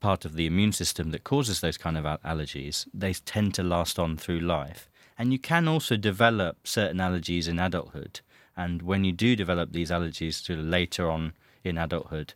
part 0.00 0.24
of 0.24 0.34
the 0.34 0.46
immune 0.46 0.72
system 0.72 1.10
that 1.10 1.24
causes 1.24 1.60
those 1.60 1.76
kind 1.76 1.98
of 1.98 2.04
allergies, 2.22 2.86
they 2.94 3.12
tend 3.12 3.54
to 3.54 3.62
last 3.62 3.98
on 3.98 4.16
through 4.16 4.40
life. 4.40 4.88
And 5.18 5.32
you 5.32 5.38
can 5.38 5.66
also 5.66 5.96
develop 5.96 6.66
certain 6.66 6.98
allergies 6.98 7.48
in 7.48 7.58
adulthood. 7.58 8.20
And 8.56 8.82
when 8.82 9.04
you 9.04 9.12
do 9.12 9.36
develop 9.36 9.72
these 9.72 9.90
allergies 9.90 10.48
of 10.48 10.58
later 10.58 11.10
on 11.10 11.32
in 11.64 11.76
adulthood, 11.76 12.34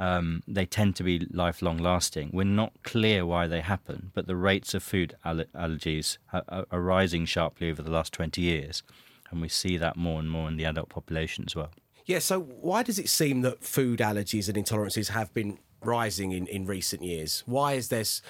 um, 0.00 0.42
they 0.48 0.64
tend 0.64 0.96
to 0.96 1.04
be 1.04 1.28
lifelong 1.30 1.76
lasting. 1.76 2.30
We're 2.32 2.44
not 2.44 2.72
clear 2.82 3.26
why 3.26 3.46
they 3.46 3.60
happen, 3.60 4.10
but 4.14 4.26
the 4.26 4.34
rates 4.34 4.72
of 4.72 4.82
food 4.82 5.14
alle- 5.26 5.44
allergies 5.54 6.16
are, 6.32 6.42
are- 6.48 6.80
rising 6.80 7.26
sharply 7.26 7.70
over 7.70 7.82
the 7.82 7.90
last 7.90 8.14
20 8.14 8.40
years. 8.40 8.82
And 9.30 9.42
we 9.42 9.48
see 9.48 9.76
that 9.76 9.96
more 9.96 10.18
and 10.18 10.30
more 10.30 10.48
in 10.48 10.56
the 10.56 10.64
adult 10.64 10.88
population 10.88 11.44
as 11.46 11.54
well. 11.54 11.70
Yeah. 12.06 12.18
So, 12.18 12.40
why 12.40 12.82
does 12.82 12.98
it 12.98 13.08
seem 13.10 13.42
that 13.42 13.62
food 13.62 14.00
allergies 14.00 14.48
and 14.48 14.56
intolerances 14.56 15.08
have 15.08 15.32
been 15.34 15.58
rising 15.84 16.32
in, 16.32 16.46
in 16.46 16.66
recent 16.66 17.02
years? 17.02 17.44
Why 17.46 17.74
is 17.74 17.90
this? 17.90 18.22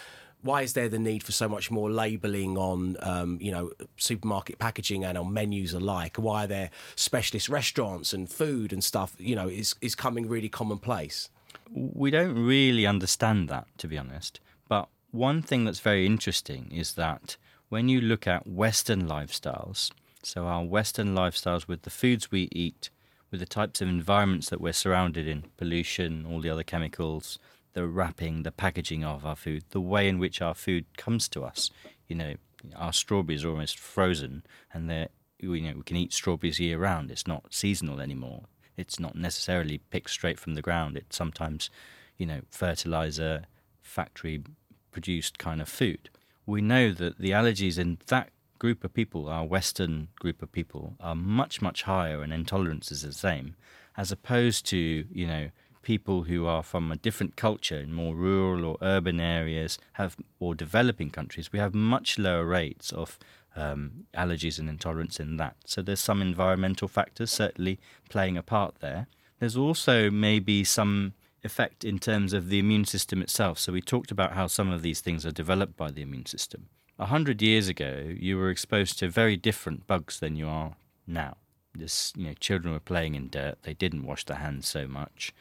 Why 0.42 0.62
is 0.62 0.72
there 0.72 0.88
the 0.88 0.98
need 0.98 1.22
for 1.22 1.32
so 1.32 1.48
much 1.48 1.70
more 1.70 1.90
labelling 1.90 2.56
on, 2.58 2.96
um, 3.00 3.38
you 3.40 3.52
know, 3.52 3.70
supermarket 3.96 4.58
packaging 4.58 5.04
and 5.04 5.16
on 5.16 5.32
menus 5.32 5.72
alike? 5.72 6.16
Why 6.16 6.44
are 6.44 6.46
there 6.46 6.70
specialist 6.96 7.48
restaurants 7.48 8.12
and 8.12 8.28
food 8.28 8.72
and 8.72 8.82
stuff? 8.82 9.14
You 9.18 9.36
know, 9.36 9.48
is 9.48 9.76
is 9.80 9.94
coming 9.94 10.28
really 10.28 10.48
commonplace. 10.48 11.30
We 11.72 12.10
don't 12.10 12.34
really 12.34 12.86
understand 12.86 13.48
that, 13.48 13.66
to 13.78 13.88
be 13.88 13.98
honest. 13.98 14.40
But 14.68 14.88
one 15.10 15.42
thing 15.42 15.64
that's 15.64 15.80
very 15.80 16.06
interesting 16.06 16.70
is 16.72 16.94
that 16.94 17.36
when 17.68 17.88
you 17.88 18.00
look 18.00 18.26
at 18.26 18.46
Western 18.46 19.06
lifestyles, 19.08 19.90
so 20.22 20.46
our 20.46 20.64
Western 20.64 21.14
lifestyles 21.14 21.68
with 21.68 21.82
the 21.82 21.90
foods 21.90 22.30
we 22.30 22.48
eat, 22.52 22.90
with 23.30 23.40
the 23.40 23.46
types 23.46 23.80
of 23.80 23.88
environments 23.88 24.50
that 24.50 24.60
we're 24.60 24.72
surrounded 24.72 25.28
in, 25.28 25.44
pollution, 25.56 26.26
all 26.26 26.40
the 26.40 26.50
other 26.50 26.64
chemicals, 26.64 27.38
the 27.72 27.86
wrapping, 27.86 28.42
the 28.42 28.50
packaging 28.50 29.04
of 29.04 29.24
our 29.24 29.36
food, 29.36 29.64
the 29.70 29.80
way 29.80 30.08
in 30.08 30.18
which 30.18 30.42
our 30.42 30.54
food 30.54 30.84
comes 30.96 31.28
to 31.28 31.44
us. 31.44 31.70
You 32.08 32.16
know, 32.16 32.34
our 32.76 32.92
strawberries 32.92 33.44
are 33.44 33.50
almost 33.50 33.78
frozen, 33.78 34.42
and 34.72 34.90
they're 34.90 35.08
you 35.38 35.60
know 35.60 35.74
we 35.76 35.82
can 35.82 35.96
eat 35.96 36.12
strawberries 36.12 36.60
year 36.60 36.78
round. 36.78 37.10
It's 37.10 37.26
not 37.26 37.54
seasonal 37.54 38.00
anymore. 38.00 38.44
It's 38.80 38.98
not 38.98 39.14
necessarily 39.14 39.78
picked 39.90 40.10
straight 40.10 40.38
from 40.38 40.54
the 40.54 40.62
ground. 40.62 40.96
It's 40.96 41.16
sometimes, 41.16 41.70
you 42.16 42.26
know, 42.26 42.40
fertilizer, 42.50 43.44
factory 43.82 44.42
produced 44.90 45.38
kind 45.38 45.60
of 45.60 45.68
food. 45.68 46.10
We 46.46 46.60
know 46.60 46.92
that 46.92 47.18
the 47.18 47.30
allergies 47.30 47.78
in 47.78 47.98
that 48.06 48.30
group 48.58 48.84
of 48.84 48.92
people, 48.92 49.28
our 49.28 49.44
Western 49.44 50.08
group 50.18 50.42
of 50.42 50.52
people, 50.52 50.94
are 51.00 51.14
much, 51.14 51.62
much 51.62 51.82
higher 51.82 52.22
and 52.22 52.32
intolerance 52.32 52.90
is 52.90 53.02
the 53.02 53.12
same, 53.12 53.56
as 53.96 54.10
opposed 54.10 54.66
to, 54.66 55.04
you 55.12 55.26
know, 55.26 55.50
people 55.82 56.24
who 56.24 56.46
are 56.46 56.62
from 56.62 56.92
a 56.92 56.96
different 56.96 57.36
culture 57.36 57.78
in 57.78 57.92
more 57.92 58.14
rural 58.14 58.64
or 58.64 58.76
urban 58.82 59.18
areas 59.18 59.78
have 59.94 60.16
or 60.38 60.54
developing 60.54 61.10
countries, 61.10 61.52
we 61.52 61.58
have 61.58 61.74
much 61.74 62.18
lower 62.18 62.44
rates 62.44 62.92
of 62.92 63.18
um, 63.56 64.06
allergies 64.14 64.58
and 64.58 64.68
intolerance 64.68 65.20
in 65.20 65.36
that. 65.38 65.56
So 65.64 65.82
there's 65.82 66.00
some 66.00 66.22
environmental 66.22 66.88
factors 66.88 67.30
certainly 67.30 67.78
playing 68.08 68.36
a 68.36 68.42
part 68.42 68.76
there. 68.80 69.06
There's 69.38 69.56
also 69.56 70.10
maybe 70.10 70.64
some 70.64 71.14
effect 71.42 71.84
in 71.84 71.98
terms 71.98 72.32
of 72.32 72.48
the 72.48 72.58
immune 72.58 72.84
system 72.84 73.22
itself. 73.22 73.58
So 73.58 73.72
we 73.72 73.80
talked 73.80 74.10
about 74.10 74.32
how 74.32 74.46
some 74.46 74.70
of 74.70 74.82
these 74.82 75.00
things 75.00 75.24
are 75.24 75.32
developed 75.32 75.76
by 75.76 75.90
the 75.90 76.02
immune 76.02 76.26
system. 76.26 76.68
A 76.98 77.06
hundred 77.06 77.40
years 77.40 77.68
ago, 77.68 78.14
you 78.18 78.36
were 78.36 78.50
exposed 78.50 78.98
to 78.98 79.08
very 79.08 79.36
different 79.36 79.86
bugs 79.86 80.20
than 80.20 80.36
you 80.36 80.46
are 80.48 80.76
now. 81.06 81.38
This, 81.74 82.12
you 82.16 82.26
know, 82.26 82.34
children 82.34 82.74
were 82.74 82.80
playing 82.80 83.14
in 83.14 83.30
dirt. 83.30 83.62
They 83.62 83.74
didn't 83.74 84.04
wash 84.04 84.24
their 84.24 84.36
hands 84.36 84.68
so 84.68 84.86
much, 84.86 85.32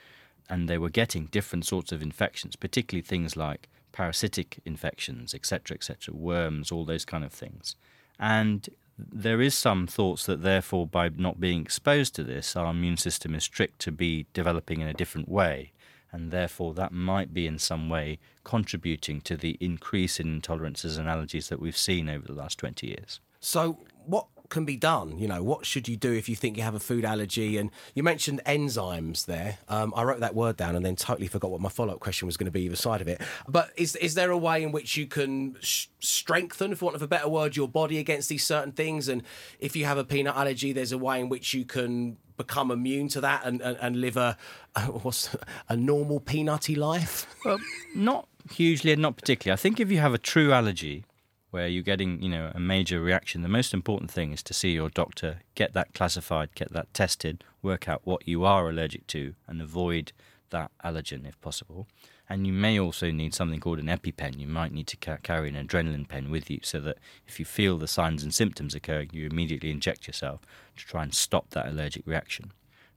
and 0.50 0.70
they 0.70 0.78
were 0.78 0.90
getting 0.90 1.26
different 1.26 1.66
sorts 1.66 1.92
of 1.92 2.02
infections, 2.02 2.56
particularly 2.56 3.02
things 3.02 3.36
like 3.36 3.68
parasitic 3.92 4.60
infections, 4.64 5.34
etc., 5.34 5.76
etc., 5.76 6.14
worms, 6.16 6.72
all 6.72 6.86
those 6.86 7.04
kind 7.04 7.24
of 7.26 7.34
things. 7.34 7.76
And 8.20 8.68
there 8.98 9.42
is 9.42 9.56
some 9.56 9.88
thoughts 9.88 10.26
that 10.26 10.42
therefore 10.42 10.86
by 10.86 11.10
not 11.10 11.40
being 11.40 11.62
exposed 11.62 12.14
to 12.16 12.24
this 12.24 12.56
our 12.56 12.72
immune 12.72 12.98
system 12.98 13.34
is 13.34 13.48
tricked 13.48 13.80
to 13.80 13.92
be 13.92 14.26
developing 14.34 14.82
in 14.82 14.88
a 14.88 14.94
different 14.94 15.30
way 15.30 15.72
and 16.12 16.32
therefore 16.32 16.74
that 16.74 16.92
might 16.92 17.34
be 17.34 17.48
in 17.48 17.58
some 17.58 17.90
way 17.90 18.20
contributing 18.44 19.22
to 19.22 19.38
the 19.38 19.58
increase 19.60 20.20
in 20.20 20.42
intolerances 20.42 20.98
and 20.98 21.08
allergies 21.08 21.50
that 21.50 21.60
we've 21.60 21.78
seen 21.78 22.10
over 22.10 22.26
the 22.26 22.34
last 22.34 22.58
20 22.58 22.88
years. 22.88 23.20
So, 23.40 23.80
what 24.06 24.28
can 24.50 24.66
be 24.66 24.76
done? 24.76 25.18
You 25.18 25.28
know, 25.28 25.44
what 25.44 25.66
should 25.66 25.88
you 25.88 25.96
do 25.96 26.12
if 26.12 26.28
you 26.28 26.36
think 26.36 26.58
you 26.58 26.64
have 26.64 26.76
a 26.76 26.80
food 26.80 27.06
allergy? 27.06 27.58
And 27.58 27.72
you 27.96 28.04
mentioned 28.04 28.42
enzymes 28.46 29.26
there. 29.26 29.60
Um, 29.68 29.94
I 29.96 30.04
wrote 30.04 30.20
that 30.20 30.36
word 30.36 30.58
down 30.58 30.76
and 30.76 30.86
then 30.86 30.96
totally 30.96 31.28
forgot 31.28 31.52
what 31.52 31.62
my 31.62 31.70
follow 31.70 31.94
up 31.94 32.00
question 32.00 32.26
was 32.26 32.38
going 32.38 32.46
to 32.46 32.52
be 32.52 32.64
either 32.64 32.76
side 32.76 33.02
of 33.02 33.08
it. 33.08 33.22
But 33.48 33.72
is 33.78 33.96
is 33.98 34.16
there 34.16 34.32
a 34.32 34.38
way 34.38 34.64
in 34.64 34.72
which 34.72 34.98
you 34.98 35.08
can 35.08 35.58
sh- 35.62 35.88
strengthen, 36.00 36.76
for 36.76 36.86
want 36.86 36.96
of 36.96 37.02
a 37.02 37.08
better 37.08 37.30
word, 37.30 37.56
your 37.56 37.68
body 37.68 37.98
against 37.98 38.30
these 38.30 38.46
certain 38.46 38.72
things? 38.72 39.08
And 39.08 39.24
if 39.60 39.76
you 39.76 39.86
have 39.86 39.98
a 39.98 40.04
peanut 40.04 40.36
allergy, 40.36 40.74
there's 40.74 40.92
a 40.92 40.98
way 40.98 41.20
in 41.20 41.30
which 41.30 41.54
you 41.54 41.66
can 41.66 42.18
become 42.38 42.72
immune 42.72 43.10
to 43.10 43.22
that 43.22 43.42
and, 43.46 43.62
and, 43.62 43.78
and 43.82 44.02
live 44.02 44.18
a, 44.18 44.38
a 44.76 44.82
what's 44.84 45.36
a 45.68 45.76
normal 45.76 46.20
peanutty 46.20 46.76
life? 46.76 47.28
Well, 47.46 47.60
not 47.94 48.28
hugely 48.52 48.94
and 48.94 49.02
not 49.02 49.18
particularly. 49.18 49.54
I 49.54 49.58
think 49.58 49.80
if 49.80 49.92
you 49.92 50.00
have 50.00 50.14
a 50.14 50.18
true 50.18 50.52
allergy, 50.52 51.04
where 51.52 51.68
you're 51.68 51.84
getting, 51.84 52.22
you 52.22 52.30
know, 52.30 52.52
a 52.54 52.60
major 52.60 53.02
reaction, 53.02 53.42
the 53.42 53.48
most 53.48 53.74
important 53.74 54.12
thing 54.12 54.32
is 54.32 54.44
to 54.44 54.54
see 54.54 54.72
your 54.72 54.90
doctor, 54.90 55.40
get 55.56 55.74
that 55.74 55.94
classified, 55.94 56.54
get 56.56 56.72
that 56.74 56.94
tested, 56.94 57.44
work 57.62 57.90
out 57.90 58.02
what 58.04 58.28
you 58.28 58.44
are 58.44 58.70
allergic 58.70 59.08
to, 59.08 59.34
and 59.48 59.62
avoid 59.62 60.12
that 60.52 60.72
allergen 60.84 61.28
if 61.28 61.40
possible. 61.42 61.88
And 62.32 62.46
you 62.46 62.54
may 62.54 62.80
also 62.80 63.10
need 63.10 63.34
something 63.34 63.60
called 63.60 63.80
an 63.80 63.88
EpiPen. 63.88 64.40
You 64.40 64.48
might 64.48 64.72
need 64.72 64.86
to 64.88 64.98
ca- 64.98 65.18
carry 65.24 65.50
an 65.50 65.56
adrenaline 65.56 66.08
pen 66.08 66.30
with 66.30 66.50
you 66.52 66.60
so 66.62 66.80
that 66.82 67.00
if 67.28 67.40
you 67.40 67.46
feel 67.46 67.78
the 67.78 67.88
signs 67.88 68.22
and 68.22 68.32
symptoms 68.34 68.76
occurring, 68.76 69.10
you 69.14 69.26
immediately 69.26 69.72
inject 69.72 70.06
yourself 70.06 70.42
to 70.78 70.86
try 70.86 71.02
and 71.02 71.14
stop 71.14 71.50
that 71.52 71.68
allergic 71.68 72.06
reaction. 72.06 72.52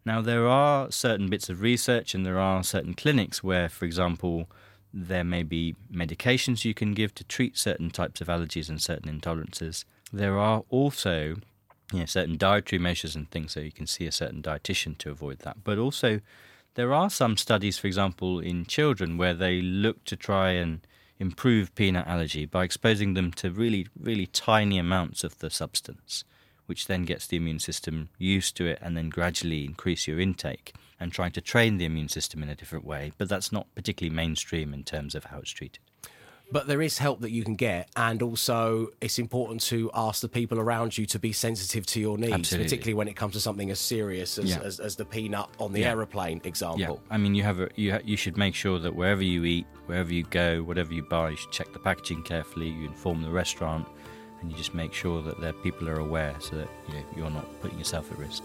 Now, 0.04 0.20
there 0.20 0.46
are 0.46 0.90
certain 0.90 1.30
bits 1.30 1.48
of 1.48 1.62
research 1.62 2.14
and 2.14 2.26
there 2.26 2.38
are 2.38 2.62
certain 2.62 2.92
clinics 2.92 3.42
where, 3.42 3.68
for 3.68 3.86
example, 3.86 4.50
there 4.92 5.24
may 5.24 5.42
be 5.42 5.74
medications 5.92 6.64
you 6.64 6.74
can 6.74 6.92
give 6.92 7.14
to 7.14 7.24
treat 7.24 7.56
certain 7.56 7.90
types 7.90 8.20
of 8.20 8.28
allergies 8.28 8.68
and 8.68 8.80
certain 8.80 9.20
intolerances. 9.20 9.84
There 10.12 10.38
are 10.38 10.64
also 10.68 11.36
you 11.92 12.00
know, 12.00 12.06
certain 12.06 12.36
dietary 12.36 12.78
measures 12.78 13.16
and 13.16 13.30
things, 13.30 13.52
so 13.52 13.60
you 13.60 13.72
can 13.72 13.86
see 13.86 14.06
a 14.06 14.12
certain 14.12 14.42
dietitian 14.42 14.98
to 14.98 15.10
avoid 15.10 15.40
that. 15.40 15.64
But 15.64 15.78
also, 15.78 16.20
there 16.74 16.92
are 16.92 17.10
some 17.10 17.36
studies, 17.36 17.78
for 17.78 17.86
example, 17.86 18.40
in 18.40 18.64
children 18.64 19.18
where 19.18 19.34
they 19.34 19.60
look 19.60 20.04
to 20.04 20.16
try 20.16 20.50
and 20.52 20.86
improve 21.18 21.74
peanut 21.74 22.06
allergy 22.06 22.46
by 22.46 22.64
exposing 22.64 23.14
them 23.14 23.32
to 23.32 23.50
really, 23.50 23.86
really 23.98 24.26
tiny 24.26 24.78
amounts 24.78 25.22
of 25.22 25.38
the 25.38 25.50
substance, 25.50 26.24
which 26.66 26.86
then 26.86 27.04
gets 27.04 27.26
the 27.26 27.36
immune 27.36 27.58
system 27.58 28.08
used 28.18 28.56
to 28.56 28.66
it 28.66 28.78
and 28.82 28.96
then 28.96 29.08
gradually 29.08 29.64
increase 29.64 30.08
your 30.08 30.18
intake 30.18 30.74
and 31.02 31.12
trying 31.12 31.32
to 31.32 31.40
train 31.40 31.76
the 31.78 31.84
immune 31.84 32.08
system 32.08 32.42
in 32.42 32.48
a 32.48 32.54
different 32.54 32.84
way. 32.84 33.12
But 33.18 33.28
that's 33.28 33.50
not 33.52 33.66
particularly 33.74 34.14
mainstream 34.14 34.72
in 34.72 34.84
terms 34.84 35.14
of 35.14 35.24
how 35.24 35.38
it's 35.40 35.50
treated. 35.50 35.80
But 36.50 36.66
there 36.66 36.82
is 36.82 36.98
help 36.98 37.22
that 37.22 37.30
you 37.30 37.44
can 37.44 37.56
get, 37.56 37.88
and 37.96 38.20
also 38.22 38.88
it's 39.00 39.18
important 39.18 39.62
to 39.62 39.90
ask 39.94 40.20
the 40.20 40.28
people 40.28 40.58
around 40.60 40.98
you 40.98 41.06
to 41.06 41.18
be 41.18 41.32
sensitive 41.32 41.86
to 41.86 42.00
your 42.00 42.18
needs, 42.18 42.32
Absolutely. 42.34 42.66
particularly 42.66 42.94
when 42.94 43.08
it 43.08 43.16
comes 43.16 43.32
to 43.32 43.40
something 43.40 43.70
as 43.70 43.80
serious 43.80 44.36
as, 44.38 44.50
Yeah. 44.50 44.60
as, 44.60 44.78
as 44.78 44.94
the 44.96 45.06
peanut 45.06 45.48
on 45.58 45.72
the 45.72 45.80
Yeah. 45.80 45.92
aeroplane 45.92 46.42
example. 46.44 47.00
Yeah, 47.02 47.14
I 47.14 47.16
mean, 47.16 47.34
you 47.34 47.42
have 47.42 47.58
a, 47.58 47.70
you 47.76 47.92
ha- 47.92 48.02
you 48.04 48.18
should 48.18 48.36
make 48.36 48.54
sure 48.54 48.78
that 48.80 48.94
wherever 48.94 49.24
you 49.24 49.44
eat, 49.44 49.66
wherever 49.86 50.12
you 50.12 50.24
go, 50.24 50.62
whatever 50.62 50.92
you 50.92 51.02
buy, 51.02 51.30
you 51.30 51.36
should 51.36 51.52
check 51.52 51.72
the 51.72 51.78
packaging 51.78 52.22
carefully. 52.22 52.68
You 52.68 52.84
inform 52.86 53.22
the 53.22 53.30
restaurant, 53.30 53.88
and 54.42 54.50
you 54.50 54.56
just 54.58 54.74
make 54.74 54.92
sure 54.92 55.22
that 55.22 55.40
their 55.40 55.54
people 55.54 55.88
are 55.88 56.00
aware, 56.00 56.36
so 56.38 56.56
that 56.56 56.68
you 56.88 56.94
know, 56.94 57.04
you're 57.16 57.30
not 57.30 57.46
putting 57.62 57.78
yourself 57.78 58.12
at 58.12 58.18
risk. 58.18 58.44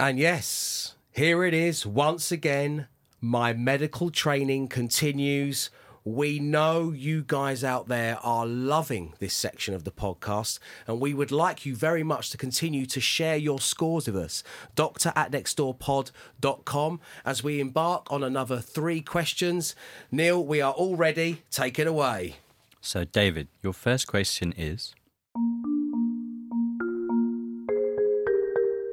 And 0.00 0.18
yes, 0.18 0.94
here 1.12 1.44
it 1.44 1.52
is 1.52 1.84
once 1.84 2.32
again. 2.32 2.86
My 3.20 3.52
medical 3.52 4.08
training 4.10 4.68
continues. 4.68 5.68
We 6.04 6.38
know 6.38 6.90
you 6.90 7.22
guys 7.22 7.62
out 7.62 7.88
there 7.88 8.18
are 8.22 8.46
loving 8.46 9.12
this 9.18 9.34
section 9.34 9.74
of 9.74 9.84
the 9.84 9.90
podcast, 9.90 10.58
and 10.86 11.02
we 11.02 11.12
would 11.12 11.30
like 11.30 11.66
you 11.66 11.76
very 11.76 12.02
much 12.02 12.30
to 12.30 12.38
continue 12.38 12.86
to 12.86 12.98
share 12.98 13.36
your 13.36 13.60
scores 13.60 14.06
with 14.06 14.16
us. 14.16 14.42
Doctor 14.74 15.12
at 15.14 15.32
nextdoorpod.com 15.32 17.00
as 17.26 17.44
we 17.44 17.60
embark 17.60 18.10
on 18.10 18.24
another 18.24 18.58
three 18.60 19.02
questions. 19.02 19.76
Neil, 20.10 20.42
we 20.42 20.62
are 20.62 20.72
all 20.72 20.96
ready. 20.96 21.42
Take 21.50 21.78
it 21.78 21.86
away. 21.86 22.36
So, 22.80 23.04
David, 23.04 23.48
your 23.62 23.74
first 23.74 24.06
question 24.06 24.54
is 24.56 24.94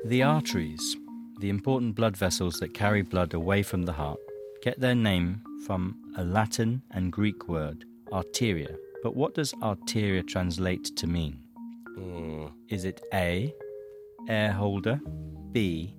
The 0.08 0.24
arteries, 0.24 0.96
the 1.42 1.50
important 1.50 1.94
blood 1.94 2.16
vessels 2.16 2.62
that 2.62 2.74
carry 2.74 3.02
blood 3.02 3.34
away 3.34 3.62
from 3.62 3.84
the 3.84 3.92
heart, 3.92 4.22
get 4.62 4.80
their 4.80 4.96
name 4.96 5.42
from 5.66 5.98
a 6.16 6.24
Latin 6.24 6.82
and 6.92 7.12
Greek 7.12 7.50
word, 7.50 7.84
arteria. 8.14 8.78
But 9.04 9.18
what 9.18 9.34
does 9.34 9.52
arteria 9.56 10.26
translate 10.26 10.96
to 10.96 11.08
mean? 11.08 11.42
Hmm. 11.98 12.46
Is 12.70 12.86
it 12.86 13.02
A, 13.14 13.54
air 14.30 14.54
holder, 14.54 15.02
B, 15.52 15.94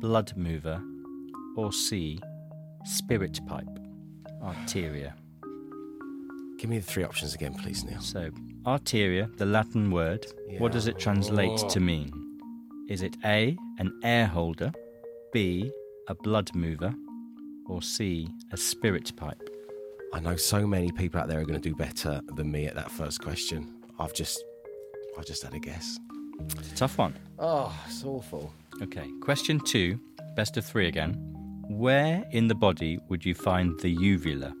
blood 0.00 0.32
mover, 0.38 0.82
or 1.54 1.70
C, 1.70 2.18
spirit 2.86 3.40
pipe? 3.46 3.78
Arteria. 4.42 5.12
Give 6.58 6.70
me 6.70 6.78
the 6.78 6.86
three 6.86 7.04
options 7.04 7.34
again, 7.34 7.52
please, 7.52 7.84
Neil. 7.84 8.00
So, 8.00 8.30
arteria, 8.64 9.36
the 9.36 9.44
Latin 9.44 9.90
word, 9.90 10.24
what 10.56 10.72
does 10.72 10.86
it 10.86 10.98
translate 10.98 11.58
to 11.68 11.78
mean? 11.78 12.23
Is 12.88 13.00
it 13.00 13.16
A, 13.24 13.56
an 13.78 13.98
air 14.02 14.26
holder, 14.26 14.70
B, 15.32 15.72
a 16.08 16.14
blood 16.14 16.54
mover, 16.54 16.94
or 17.66 17.80
C, 17.80 18.28
a 18.52 18.58
spirit 18.58 19.16
pipe? 19.16 19.48
I 20.12 20.20
know 20.20 20.36
so 20.36 20.66
many 20.66 20.92
people 20.92 21.18
out 21.18 21.28
there 21.28 21.40
are 21.40 21.44
going 21.44 21.60
to 21.60 21.68
do 21.68 21.74
better 21.74 22.20
than 22.36 22.50
me 22.50 22.66
at 22.66 22.74
that 22.74 22.90
first 22.90 23.22
question. 23.22 23.72
I've 23.98 24.12
just, 24.12 24.44
I've 25.16 25.24
just 25.24 25.42
had 25.42 25.54
a 25.54 25.58
guess. 25.58 25.98
It's 26.58 26.72
a 26.72 26.76
tough 26.76 26.98
one. 26.98 27.14
Oh, 27.38 27.74
it's 27.86 28.04
awful. 28.04 28.52
Okay, 28.82 29.08
question 29.22 29.60
two, 29.60 29.98
best 30.36 30.58
of 30.58 30.66
three 30.66 30.86
again. 30.86 31.14
Where 31.70 32.22
in 32.32 32.48
the 32.48 32.54
body 32.54 32.98
would 33.08 33.24
you 33.24 33.34
find 33.34 33.80
the 33.80 33.90
uvula? 33.90 34.52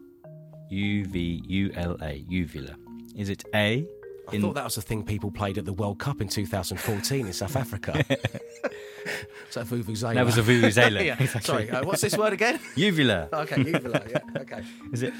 U 0.70 1.04
V 1.04 1.42
U 1.46 1.70
L 1.74 1.98
A, 2.00 2.24
uvula. 2.26 2.74
Is 3.14 3.28
it 3.28 3.44
A, 3.54 3.86
I 4.28 4.40
thought 4.40 4.54
that 4.54 4.64
was 4.64 4.74
the 4.76 4.82
thing 4.82 5.04
people 5.04 5.30
played 5.30 5.58
at 5.58 5.64
the 5.64 5.72
World 5.72 5.98
Cup 5.98 6.20
in 6.20 6.28
2014 6.28 7.26
in 7.26 7.32
South 7.32 7.56
Africa. 7.56 8.04
so 9.50 9.62
vuvuzela. 9.62 10.14
That 10.14 10.24
was 10.24 10.38
a 10.38 10.42
vuvuzela. 10.42 11.04
yeah. 11.04 11.16
Exactly. 11.20 11.40
Sorry, 11.42 11.70
uh, 11.70 11.84
what's 11.84 12.00
this 12.00 12.16
word 12.16 12.32
again? 12.32 12.58
uvula? 12.76 13.28
okay, 13.32 13.62
uvula. 13.62 14.02
Yeah, 14.08 14.18
okay. 14.40 14.62
Is 14.92 15.02
it 15.02 15.12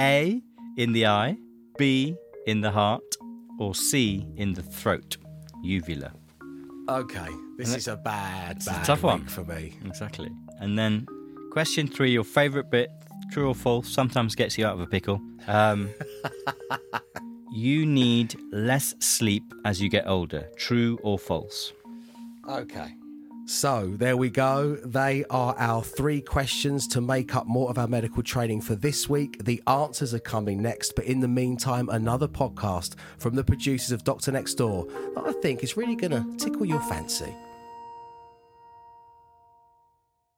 A 0.00 0.40
in 0.76 0.92
the 0.92 1.06
eye, 1.06 1.36
B 1.78 2.16
in 2.46 2.60
the 2.60 2.70
heart, 2.70 3.02
or 3.58 3.74
C 3.74 4.26
in 4.36 4.54
the 4.54 4.62
throat? 4.62 5.16
Uvula. 5.62 6.12
Okay, 6.88 7.28
this 7.58 7.74
is 7.74 7.88
a 7.88 7.96
bad, 7.96 8.64
bad 8.64 8.84
tough 8.84 9.02
one. 9.02 9.24
for 9.26 9.44
me. 9.44 9.74
Exactly. 9.84 10.30
And 10.60 10.78
then 10.78 11.06
question 11.50 11.88
three, 11.88 12.12
your 12.12 12.24
favourite 12.24 12.70
bit, 12.70 12.90
true 13.32 13.48
or 13.48 13.54
false, 13.54 13.88
sometimes 13.88 14.34
gets 14.34 14.56
you 14.56 14.64
out 14.66 14.74
of 14.74 14.80
a 14.80 14.86
pickle. 14.86 15.20
Um, 15.48 15.90
you 17.56 17.86
need 17.86 18.38
less 18.52 18.94
sleep 19.00 19.54
as 19.64 19.80
you 19.80 19.88
get 19.88 20.06
older. 20.06 20.46
True 20.56 20.98
or 21.02 21.18
false? 21.18 21.72
Okay. 22.46 22.94
So 23.46 23.94
there 23.96 24.16
we 24.16 24.28
go. 24.28 24.74
They 24.84 25.24
are 25.30 25.54
our 25.56 25.82
three 25.82 26.20
questions 26.20 26.86
to 26.88 27.00
make 27.00 27.34
up 27.34 27.46
more 27.46 27.70
of 27.70 27.78
our 27.78 27.86
medical 27.86 28.22
training 28.22 28.60
for 28.60 28.74
this 28.74 29.08
week. 29.08 29.42
The 29.44 29.62
answers 29.66 30.12
are 30.12 30.18
coming 30.18 30.60
next, 30.60 30.94
but 30.96 31.06
in 31.06 31.20
the 31.20 31.28
meantime, 31.28 31.88
another 31.88 32.28
podcast 32.28 32.96
from 33.18 33.34
the 33.36 33.44
producers 33.44 33.92
of 33.92 34.04
Doctor 34.04 34.32
Next 34.32 34.54
Door 34.54 34.88
that 35.14 35.24
I 35.24 35.32
think 35.40 35.62
is 35.62 35.76
really 35.76 35.96
going 35.96 36.10
to 36.10 36.44
tickle 36.44 36.66
your 36.66 36.80
fancy. 36.82 37.32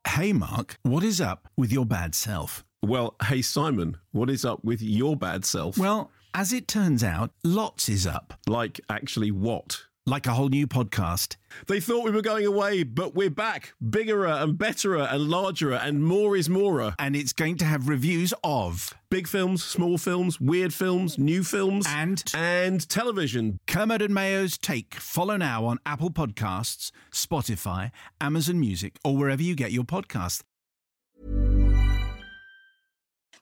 Hey, 0.06 0.32
Mark, 0.32 0.78
what 0.82 1.02
is 1.02 1.20
up 1.20 1.48
with 1.56 1.72
your 1.72 1.86
bad 1.86 2.14
self? 2.14 2.64
Well, 2.82 3.16
hey 3.24 3.42
Simon, 3.42 3.96
what 4.12 4.30
is 4.30 4.44
up 4.44 4.64
with 4.64 4.80
your 4.80 5.16
bad 5.16 5.44
self? 5.44 5.76
Well, 5.76 6.12
as 6.34 6.52
it 6.52 6.68
turns 6.68 7.02
out, 7.02 7.30
lots 7.44 7.88
is 7.88 8.06
up. 8.06 8.34
like 8.46 8.80
actually 8.88 9.30
what? 9.30 9.84
Like 10.06 10.26
a 10.26 10.32
whole 10.32 10.48
new 10.48 10.66
podcast. 10.66 11.36
They 11.66 11.80
thought 11.80 12.04
we 12.04 12.10
were 12.10 12.22
going 12.22 12.46
away, 12.46 12.82
but 12.82 13.14
we're 13.14 13.28
back. 13.28 13.74
Bigger 13.90 14.24
and 14.24 14.56
betterer 14.56 15.02
and 15.02 15.28
larger 15.28 15.72
and 15.72 16.02
more 16.02 16.34
is 16.34 16.48
morer. 16.48 16.94
And 16.98 17.14
it's 17.14 17.34
going 17.34 17.58
to 17.58 17.66
have 17.66 17.88
reviews 17.88 18.32
of 18.42 18.94
Big 19.10 19.26
films, 19.26 19.64
small 19.64 19.96
films, 19.96 20.38
weird 20.38 20.74
films, 20.74 21.18
new 21.18 21.42
films, 21.42 21.86
and 21.88 22.22
and 22.34 22.86
television. 22.90 23.58
Kermode 23.66 24.02
and 24.02 24.12
Mayo's 24.12 24.58
Take. 24.58 24.96
Follow 24.96 25.38
now 25.38 25.64
on 25.64 25.78
Apple 25.86 26.10
Podcasts, 26.10 26.90
Spotify, 27.10 27.90
Amazon 28.20 28.60
Music, 28.60 28.98
or 29.02 29.16
wherever 29.16 29.42
you 29.42 29.54
get 29.54 29.72
your 29.72 29.84
podcasts. 29.84 30.42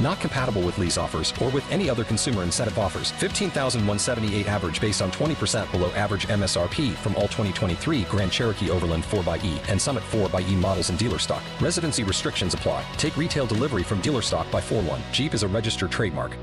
Not 0.00 0.20
compatible 0.20 0.62
with 0.62 0.78
lease 0.78 0.96
offers 0.96 1.32
or 1.42 1.50
with 1.50 1.70
any 1.70 1.90
other 1.90 2.04
consumer 2.04 2.42
incentive 2.42 2.78
offers. 2.78 3.10
15,178 3.12 4.46
average 4.48 4.80
based 4.80 5.02
on 5.02 5.10
20% 5.12 5.70
below 5.70 5.90
average 5.92 6.26
MSRP 6.28 6.92
from 6.94 7.14
all 7.16 7.28
2023 7.28 8.02
Grand 8.04 8.32
Cherokee 8.32 8.70
Overland 8.70 9.04
4xE 9.04 9.68
and 9.68 9.80
Summit 9.80 10.02
4xE 10.10 10.54
models 10.56 10.90
in 10.90 10.96
dealer 10.96 11.18
stock. 11.18 11.42
Residency 11.60 12.04
restrictions 12.04 12.54
apply. 12.54 12.84
Take 12.96 13.16
retail 13.16 13.46
delivery 13.46 13.82
from 13.82 14.00
dealer 14.00 14.22
stock 14.22 14.50
by 14.50 14.60
4 14.60 14.82
1. 14.82 15.02
Jeep 15.12 15.34
is 15.34 15.42
a 15.42 15.48
registered 15.48 15.90
trademark. 15.90 16.36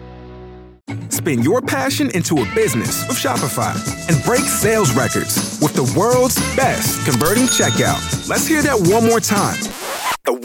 Spin 1.09 1.41
your 1.41 1.61
passion 1.61 2.09
into 2.11 2.41
a 2.41 2.55
business 2.55 3.07
with 3.07 3.17
Shopify 3.17 3.75
and 4.07 4.23
break 4.23 4.41
sales 4.41 4.93
records 4.93 5.59
with 5.61 5.73
the 5.73 5.93
world's 5.99 6.37
best 6.55 7.05
converting 7.05 7.43
checkout. 7.45 8.29
Let's 8.29 8.47
hear 8.47 8.61
that 8.61 8.77
one 8.93 9.05
more 9.05 9.19
time. 9.19 9.57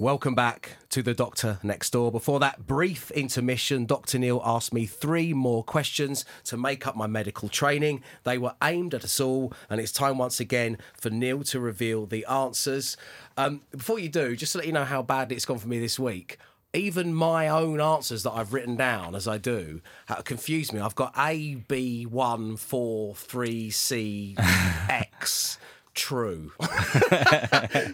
Welcome 0.00 0.34
back 0.34 0.78
to 0.88 1.02
the 1.02 1.12
Doctor 1.12 1.58
Next 1.62 1.90
Door. 1.90 2.10
Before 2.12 2.40
that 2.40 2.66
brief 2.66 3.10
intermission, 3.10 3.84
Dr. 3.84 4.18
Neil 4.18 4.40
asked 4.42 4.72
me 4.72 4.86
three 4.86 5.34
more 5.34 5.62
questions 5.62 6.24
to 6.44 6.56
make 6.56 6.86
up 6.86 6.96
my 6.96 7.06
medical 7.06 7.50
training. 7.50 8.02
They 8.24 8.38
were 8.38 8.54
aimed 8.62 8.94
at 8.94 9.04
us 9.04 9.20
all, 9.20 9.52
and 9.68 9.78
it's 9.78 9.92
time 9.92 10.16
once 10.16 10.40
again 10.40 10.78
for 10.94 11.10
Neil 11.10 11.42
to 11.42 11.60
reveal 11.60 12.06
the 12.06 12.24
answers. 12.24 12.96
Um, 13.36 13.60
before 13.72 13.98
you 13.98 14.08
do, 14.08 14.36
just 14.36 14.52
to 14.52 14.58
let 14.58 14.66
you 14.66 14.72
know 14.72 14.86
how 14.86 15.02
badly 15.02 15.36
it's 15.36 15.44
gone 15.44 15.58
for 15.58 15.68
me 15.68 15.78
this 15.78 15.98
week. 15.98 16.38
Even 16.72 17.12
my 17.12 17.48
own 17.48 17.78
answers 17.78 18.22
that 18.22 18.32
I've 18.32 18.54
written 18.54 18.76
down 18.76 19.14
as 19.14 19.28
I 19.28 19.36
do 19.36 19.82
have 20.06 20.24
confused 20.24 20.72
me. 20.72 20.80
I've 20.80 20.94
got 20.94 21.12
A, 21.18 21.56
B, 21.68 22.06
1, 22.06 22.56
4, 22.56 23.14
3, 23.16 23.70
C, 23.70 24.34
X. 24.88 25.58
True. 26.00 26.50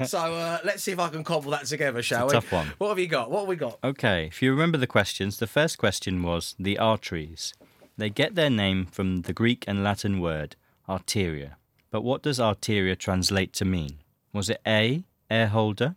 so 0.05 0.19
uh, 0.19 0.59
let's 0.65 0.85
see 0.85 0.93
if 0.93 1.01
I 1.01 1.09
can 1.09 1.25
cobble 1.25 1.51
that 1.51 1.67
together, 1.67 2.03
shall 2.03 2.29
we? 2.29 2.35
tough 2.35 2.53
one. 2.53 2.69
What 2.79 2.91
have 2.91 3.01
you 3.01 3.09
got? 3.09 3.33
What 3.33 3.41
have 3.41 3.49
we 3.49 3.57
got? 3.57 3.81
Okay, 3.83 4.29
if 4.29 4.41
you 4.41 4.53
remember 4.53 4.79
the 4.79 4.87
questions, 4.87 5.39
the 5.39 5.49
first 5.49 5.77
question 5.77 6.23
was 6.23 6.55
the 6.57 6.79
arteries. 6.79 7.53
They 7.99 8.09
get 8.09 8.37
their 8.37 8.49
name 8.49 8.87
from 8.87 9.23
the 9.23 9.33
Greek 9.33 9.65
and 9.67 9.83
Latin 9.83 10.21
word 10.21 10.55
arteria. 10.89 11.55
But 11.91 12.03
what 12.03 12.23
does 12.23 12.39
arteria 12.39 12.97
translate 12.97 13.53
to 13.55 13.65
mean? 13.65 13.99
Was 14.33 14.49
it 14.51 14.61
A, 14.65 15.03
air 15.29 15.49
holder, 15.49 15.97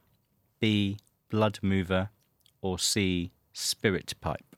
B, 0.59 0.97
blood 1.29 1.59
mover, 1.61 2.09
or 2.59 2.79
C, 2.79 3.31
spirit 3.53 4.15
pipe? 4.19 4.48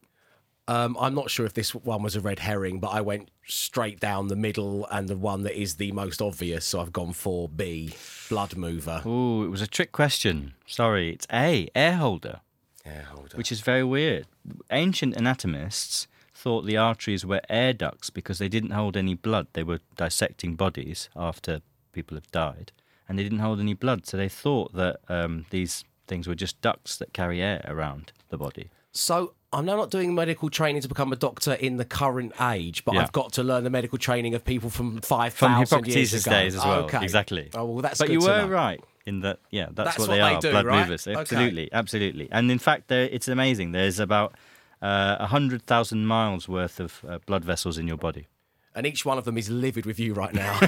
Um, 0.71 0.95
I'm 0.97 1.13
not 1.13 1.29
sure 1.29 1.45
if 1.45 1.53
this 1.53 1.75
one 1.75 2.01
was 2.01 2.15
a 2.15 2.21
red 2.21 2.39
herring, 2.39 2.79
but 2.79 2.89
I 2.89 3.01
went 3.01 3.29
straight 3.45 3.99
down 3.99 4.29
the 4.29 4.37
middle 4.37 4.87
and 4.89 5.09
the 5.09 5.17
one 5.17 5.43
that 5.43 5.59
is 5.59 5.75
the 5.75 5.91
most 5.91 6.21
obvious. 6.21 6.63
So 6.65 6.79
I've 6.79 6.93
gone 6.93 7.11
for 7.11 7.49
B, 7.49 7.93
blood 8.29 8.55
mover. 8.55 9.01
Oh, 9.03 9.43
it 9.43 9.49
was 9.49 9.61
a 9.61 9.67
trick 9.67 9.91
question. 9.91 10.53
Sorry, 10.65 11.09
it's 11.11 11.27
A, 11.33 11.67
air 11.75 11.97
holder, 11.97 12.39
Air 12.85 13.05
holder. 13.11 13.35
which 13.35 13.51
is 13.51 13.59
very 13.59 13.83
weird. 13.83 14.27
Ancient 14.71 15.17
anatomists 15.17 16.07
thought 16.33 16.65
the 16.65 16.77
arteries 16.77 17.25
were 17.25 17.41
air 17.49 17.73
ducts 17.73 18.09
because 18.09 18.39
they 18.39 18.47
didn't 18.47 18.71
hold 18.71 18.95
any 18.95 19.13
blood. 19.13 19.47
They 19.51 19.63
were 19.63 19.81
dissecting 19.97 20.55
bodies 20.55 21.09
after 21.17 21.61
people 21.91 22.15
have 22.15 22.31
died, 22.31 22.71
and 23.09 23.19
they 23.19 23.23
didn't 23.23 23.39
hold 23.39 23.59
any 23.59 23.73
blood. 23.73 24.07
So 24.07 24.15
they 24.15 24.29
thought 24.29 24.73
that 24.73 25.01
um, 25.09 25.45
these 25.49 25.83
things 26.07 26.29
were 26.29 26.35
just 26.35 26.61
ducts 26.61 26.95
that 26.97 27.11
carry 27.11 27.41
air 27.41 27.61
around 27.67 28.13
the 28.29 28.37
body. 28.37 28.69
So 28.93 29.33
I'm 29.53 29.65
now 29.65 29.75
not 29.75 29.89
doing 29.91 30.13
medical 30.15 30.49
training 30.49 30.81
to 30.81 30.87
become 30.87 31.11
a 31.11 31.15
doctor 31.15 31.53
in 31.53 31.77
the 31.77 31.85
current 31.85 32.33
age, 32.41 32.83
but 32.85 32.95
Yeah. 32.95 33.01
I've 33.01 33.11
got 33.11 33.33
to 33.33 33.43
learn 33.43 33.63
the 33.63 33.69
medical 33.69 33.97
training 33.97 34.33
of 34.35 34.43
people 34.45 34.69
from 34.69 34.99
5,000 35.01 35.87
years 35.87 36.13
ago. 36.13 36.31
days 36.31 36.55
as 36.55 36.63
well. 36.65 36.83
Okay. 36.85 37.03
Exactly. 37.03 37.49
Oh 37.53 37.65
well, 37.65 37.81
that's 37.81 37.99
but 37.99 38.07
good 38.07 38.13
you 38.13 38.19
were 38.21 38.43
know. 38.43 38.47
right 38.47 38.81
in 39.05 39.21
that. 39.21 39.39
Yeah, 39.49 39.65
that's, 39.71 39.75
That's 39.75 39.99
what 39.99 40.09
what 40.09 40.15
they 40.15 40.21
are. 40.21 40.39
do, 40.41 40.51
blood 40.51 40.65
right? 40.65 40.81
movers. 40.83 41.07
Okay. 41.07 41.19
Absolutely, 41.19 41.69
absolutely. 41.73 42.29
And 42.31 42.51
in 42.51 42.59
fact, 42.59 42.91
it's 42.91 43.27
amazing. 43.27 43.71
There's 43.71 43.99
about 43.99 44.33
uh, 44.81 45.17
a 45.19 45.27
hundred 45.27 45.63
thousand 45.63 46.05
miles 46.05 46.47
worth 46.47 46.79
of 46.79 47.03
uh, 47.07 47.19
blood 47.25 47.43
vessels 47.45 47.77
in 47.77 47.87
your 47.87 47.97
body. 47.97 48.27
And 48.73 48.85
each 48.87 49.05
one 49.05 49.17
of 49.17 49.25
them 49.25 49.37
is 49.37 49.49
livid 49.49 49.85
with 49.85 49.99
you 49.99 50.13
right 50.13 50.33
now. 50.33 50.57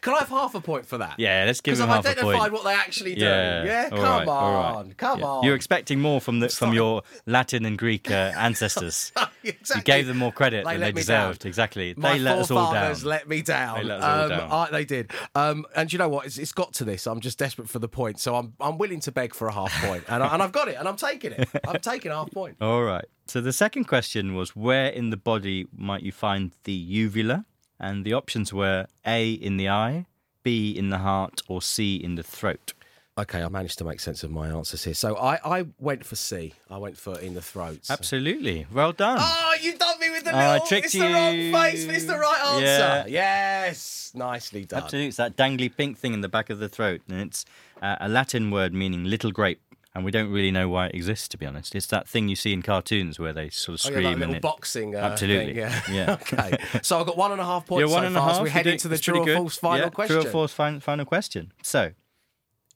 Can 0.00 0.14
I 0.14 0.18
have 0.18 0.28
half 0.28 0.54
a 0.56 0.60
point 0.60 0.84
for 0.84 0.98
that? 0.98 1.14
Yeah, 1.18 1.44
let's 1.46 1.60
give 1.60 1.78
them 1.78 1.88
half 1.88 2.00
a 2.00 2.02
point. 2.02 2.16
Because 2.16 2.24
I've 2.24 2.28
identified 2.34 2.52
what 2.52 2.64
they 2.64 2.74
actually 2.74 3.14
do. 3.14 3.24
Yeah, 3.24 3.64
Yeah, 3.64 3.88
come 3.90 3.98
right, 4.00 4.28
on, 4.28 4.86
right. 4.88 4.96
come 4.96 5.20
Yeah. 5.20 5.26
on. 5.26 5.44
You're 5.44 5.54
expecting 5.54 6.00
more 6.00 6.20
from 6.20 6.40
the 6.40 6.48
from 6.60 6.72
your 6.72 7.02
Latin 7.26 7.64
and 7.64 7.78
Greek 7.78 8.10
uh, 8.10 8.14
ancestors. 8.36 9.12
exactly. 9.44 9.78
You 9.78 9.82
gave 9.84 10.06
them 10.08 10.16
more 10.18 10.32
credit 10.32 10.64
They 10.64 10.72
than 10.72 10.80
they 10.80 10.92
deserved. 10.92 11.42
down. 11.42 11.48
Exactly. 11.48 11.94
My 11.96 12.14
they 12.14 12.18
let 12.18 12.38
us 12.38 12.50
all 12.50 12.72
down. 12.72 12.96
let 13.04 13.28
me 13.28 13.42
down. 13.42 13.78
They 13.78 13.84
let 13.84 13.98
us 14.00 14.04
all 14.04 14.22
um, 14.22 14.28
down. 14.30 14.50
I- 14.50 14.70
they 14.72 14.84
did. 14.84 15.10
Um, 15.36 15.66
and 15.76 15.92
you 15.92 15.98
know 16.00 16.08
what? 16.08 16.26
It's, 16.26 16.36
it's 16.38 16.52
got 16.52 16.72
to 16.74 16.84
this. 16.84 17.06
I'm 17.06 17.20
just 17.20 17.38
desperate 17.38 17.68
for 17.68 17.78
the 17.78 17.88
point, 17.88 18.18
so 18.18 18.34
I'm 18.34 18.54
I'm 18.60 18.76
willing 18.76 19.00
to 19.00 19.12
beg 19.12 19.34
for 19.34 19.46
a 19.46 19.52
half 19.52 19.72
point, 19.84 20.02
and, 20.08 20.22
I, 20.22 20.34
and 20.34 20.42
I've 20.42 20.52
got 20.52 20.66
it, 20.68 20.76
and 20.78 20.88
I'm 20.88 20.96
taking 20.96 21.32
it. 21.32 21.48
I'm 21.66 21.80
taking 21.80 22.10
half 22.10 22.30
point. 22.32 22.56
All 22.60 22.82
right. 22.82 23.04
So 23.30 23.40
the 23.40 23.52
second 23.52 23.84
question 23.84 24.34
was 24.34 24.56
where 24.56 24.88
in 24.88 25.10
the 25.10 25.16
body 25.16 25.68
might 25.72 26.02
you 26.02 26.10
find 26.10 26.50
the 26.64 26.72
uvula? 26.72 27.44
And 27.78 28.04
the 28.04 28.12
options 28.12 28.52
were 28.52 28.88
A 29.06 29.30
in 29.34 29.56
the 29.56 29.68
eye, 29.68 30.06
B 30.42 30.72
in 30.76 30.90
the 30.90 30.98
heart, 30.98 31.40
or 31.46 31.62
C 31.62 31.94
in 31.94 32.16
the 32.16 32.24
throat. 32.24 32.72
Okay, 33.16 33.40
I 33.40 33.48
managed 33.48 33.78
to 33.78 33.84
make 33.84 34.00
sense 34.00 34.24
of 34.24 34.32
my 34.32 34.48
answers 34.48 34.82
here. 34.82 34.94
So 34.94 35.16
I, 35.16 35.38
I 35.60 35.66
went 35.78 36.04
for 36.04 36.16
C. 36.16 36.54
I 36.68 36.78
went 36.78 36.96
for 36.98 37.20
in 37.20 37.34
the 37.34 37.40
throat. 37.40 37.78
So- 37.86 37.94
Absolutely. 37.94 38.66
Well 38.72 38.90
done. 38.90 39.18
Oh, 39.20 39.54
you 39.62 39.78
done 39.78 40.00
me 40.00 40.10
with 40.10 40.24
the 40.24 40.32
little. 40.32 40.66
tricked 40.66 40.86
it's 40.86 40.94
the 40.94 41.00
wrong 41.02 41.52
face, 41.52 41.84
but 41.86 41.94
it's 41.94 42.06
the 42.06 42.18
right 42.18 42.44
answer. 42.46 42.64
Yeah. 42.64 43.06
Yes, 43.06 44.10
nicely 44.12 44.64
done. 44.64 44.82
Absolutely. 44.82 45.06
It's 45.06 45.18
that 45.18 45.36
dangly 45.36 45.70
pink 45.74 45.98
thing 45.98 46.14
in 46.14 46.20
the 46.20 46.28
back 46.28 46.50
of 46.50 46.58
the 46.58 46.68
throat. 46.68 47.00
And 47.08 47.20
it's 47.20 47.44
uh, 47.80 47.94
a 48.00 48.08
Latin 48.08 48.50
word 48.50 48.74
meaning 48.74 49.04
little 49.04 49.30
grape. 49.30 49.60
And 49.92 50.04
we 50.04 50.12
don't 50.12 50.30
really 50.30 50.52
know 50.52 50.68
why 50.68 50.86
it 50.86 50.94
exists, 50.94 51.26
to 51.28 51.36
be 51.38 51.44
honest. 51.46 51.74
It's 51.74 51.86
that 51.88 52.06
thing 52.08 52.28
you 52.28 52.36
see 52.36 52.52
in 52.52 52.62
cartoons 52.62 53.18
where 53.18 53.32
they 53.32 53.50
sort 53.50 53.80
of 53.80 53.86
Oh, 53.86 53.90
scream 53.90 54.02
yeah, 54.04 54.10
like 54.10 54.18
a 54.20 54.22
and 54.22 54.34
it- 54.36 54.42
boxing. 54.42 54.94
Uh, 54.94 54.98
Absolutely. 55.00 55.54
Thing, 55.54 55.56
yeah. 55.56 55.82
Yeah. 55.90 56.12
okay. 56.32 56.58
So 56.82 57.00
I've 57.00 57.06
got 57.06 57.16
one 57.16 57.32
and 57.32 57.40
a 57.40 57.44
half 57.44 57.66
points 57.66 57.80
You're 57.80 57.88
one 57.88 58.02
so 58.02 58.06
and 58.06 58.16
a 58.16 58.20
far. 58.20 58.28
half. 58.28 58.36
So 58.36 58.42
we 58.44 58.50
head 58.50 58.66
into 58.68 58.86
the 58.86 58.98
true 58.98 59.20
or 59.20 59.26
false 59.36 59.56
final 59.56 59.86
Yeah, 59.86 59.90
question. 59.90 60.20
True 60.20 60.28
or 60.28 60.32
false 60.32 60.52
fin- 60.52 60.78
final 60.80 61.04
question. 61.04 61.52
So, 61.62 61.90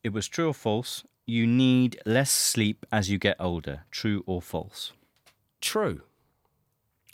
it 0.02 0.12
was 0.12 0.26
true 0.26 0.48
or 0.48 0.54
false. 0.54 1.04
You 1.24 1.46
need 1.46 2.00
less 2.04 2.32
sleep 2.32 2.84
as 2.90 3.08
you 3.10 3.18
get 3.18 3.36
older. 3.38 3.84
True 3.92 4.24
or 4.26 4.42
false? 4.42 4.92
True. 5.60 6.02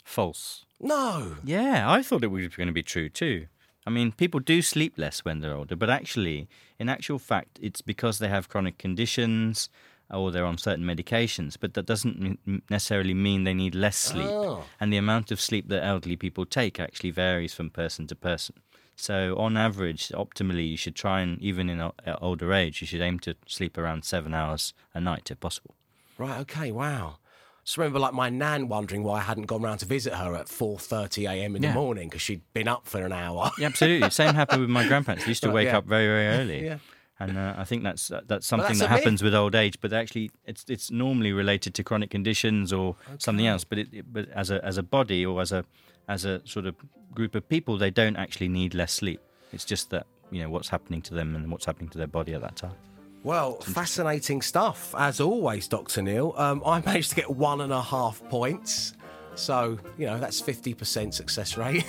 False. 0.03 0.65
No. 0.79 1.35
Yeah, 1.43 1.89
I 1.89 2.01
thought 2.01 2.23
it 2.23 2.27
was 2.31 2.47
going 2.47 2.67
to 2.67 2.73
be 2.73 2.83
true 2.83 3.07
too. 3.09 3.47
I 3.85 3.89
mean, 3.89 4.11
people 4.11 4.39
do 4.39 4.61
sleep 4.61 4.93
less 4.97 5.19
when 5.25 5.39
they're 5.39 5.53
older, 5.55 5.75
but 5.75 5.89
actually, 5.89 6.47
in 6.79 6.89
actual 6.89 7.17
fact, 7.19 7.59
it's 7.61 7.81
because 7.81 8.19
they 8.19 8.27
have 8.27 8.49
chronic 8.49 8.77
conditions 8.77 9.69
or 10.13 10.31
they're 10.31 10.45
on 10.45 10.57
certain 10.57 10.85
medications. 10.85 11.57
But 11.59 11.73
that 11.75 11.85
doesn't 11.85 12.39
necessarily 12.69 13.13
mean 13.13 13.43
they 13.43 13.53
need 13.53 13.75
less 13.75 13.97
sleep. 13.97 14.27
Oh. 14.27 14.63
And 14.79 14.91
the 14.91 14.97
amount 14.97 15.31
of 15.31 15.39
sleep 15.41 15.67
that 15.69 15.83
elderly 15.83 16.15
people 16.15 16.45
take 16.45 16.79
actually 16.79 17.11
varies 17.11 17.53
from 17.53 17.69
person 17.69 18.07
to 18.07 18.15
person. 18.15 18.55
So, 18.95 19.35
on 19.37 19.57
average, 19.57 20.09
optimally, 20.09 20.69
you 20.69 20.77
should 20.77 20.95
try 20.95 21.21
and, 21.21 21.41
even 21.41 21.69
in 21.69 21.79
at 21.81 21.93
older 22.21 22.53
age, 22.53 22.81
you 22.81 22.87
should 22.87 23.01
aim 23.01 23.19
to 23.21 23.35
sleep 23.47 23.77
around 23.77 24.05
seven 24.05 24.33
hours 24.33 24.73
a 24.93 24.99
night 25.01 25.31
if 25.31 25.39
possible. 25.39 25.73
Right. 26.19 26.39
Okay. 26.41 26.71
Wow. 26.71 27.15
Just 27.63 27.77
remember, 27.77 27.99
like 27.99 28.13
my 28.13 28.29
nan 28.29 28.67
wondering 28.67 29.03
why 29.03 29.19
I 29.19 29.21
hadn't 29.21 29.45
gone 29.45 29.61
round 29.61 29.79
to 29.79 29.85
visit 29.85 30.13
her 30.15 30.35
at 30.35 30.49
four 30.49 30.77
thirty 30.79 31.25
a.m. 31.25 31.55
in 31.55 31.61
Yeah. 31.63 31.69
the 31.69 31.75
morning 31.75 32.09
because 32.09 32.21
she'd 32.21 32.41
been 32.53 32.67
up 32.67 32.85
for 32.87 33.03
an 33.05 33.11
hour. 33.11 33.51
Yeah, 33.57 33.67
absolutely. 33.67 34.09
Same 34.21 34.33
happened 34.35 34.61
with 34.61 34.69
my 34.69 34.87
grandparents. 34.87 35.25
They 35.25 35.29
used 35.29 35.43
to 35.43 35.49
Right, 35.49 35.55
wake 35.55 35.67
yeah. 35.67 35.77
up 35.77 35.85
very, 35.85 36.05
very 36.07 36.27
early. 36.39 36.65
Yeah. 36.65 36.77
And 37.23 37.37
uh, 37.37 37.53
I 37.57 37.63
think 37.65 37.83
that's 37.83 38.11
uh, 38.11 38.21
that's 38.25 38.47
something 38.47 38.67
that's 38.69 38.79
that 38.79 38.89
happens 38.89 39.21
with 39.23 39.33
old 39.35 39.55
age, 39.55 39.75
but 39.81 39.93
actually 39.93 40.31
it's 40.45 40.63
it's 40.67 40.89
normally 40.91 41.31
related 41.33 41.73
to 41.75 41.83
chronic 41.83 42.09
conditions 42.09 42.71
or 42.73 42.95
something 43.17 43.47
else. 43.47 43.63
But 43.63 43.77
it, 43.79 43.87
it- 43.93 44.13
but 44.13 44.29
as 44.29 44.49
a 44.51 44.63
as 44.65 44.77
a 44.77 44.83
body 44.83 45.25
or 45.25 45.41
as 45.41 45.51
a 45.51 45.63
as 46.07 46.25
a 46.25 46.41
sort 46.45 46.65
of 46.65 46.75
group 47.13 47.35
of 47.35 47.47
people, 47.47 47.77
they 47.77 47.91
don't 47.91 48.15
actually 48.15 48.49
need 48.49 48.73
less 48.73 48.91
sleep. 48.93 49.19
It's 49.53 49.65
just 49.65 49.89
that 49.91 50.05
you 50.31 50.41
know 50.41 50.49
what's 50.49 50.69
happening 50.69 51.01
to 51.03 51.13
them 51.13 51.35
and 51.35 51.51
what's 51.51 51.65
happening 51.65 51.89
to 51.89 51.97
their 51.97 52.07
body 52.07 52.33
at 52.33 52.41
that 52.41 52.55
time. 52.55 52.75
Well, 53.23 53.59
fascinating 53.61 54.41
stuff 54.41 54.95
as 54.97 55.19
always, 55.21 55.67
Doctor 55.67 56.01
Neil. 56.01 56.33
Um, 56.37 56.63
I 56.65 56.81
managed 56.81 57.09
to 57.11 57.15
get 57.15 57.29
one 57.29 57.61
and 57.61 57.71
a 57.71 57.81
half 57.81 58.23
points. 58.29 58.93
So, 59.41 59.79
you 59.97 60.05
know, 60.05 60.19
that's 60.19 60.39
50% 60.39 61.11
success 61.15 61.57
rate. 61.57 61.83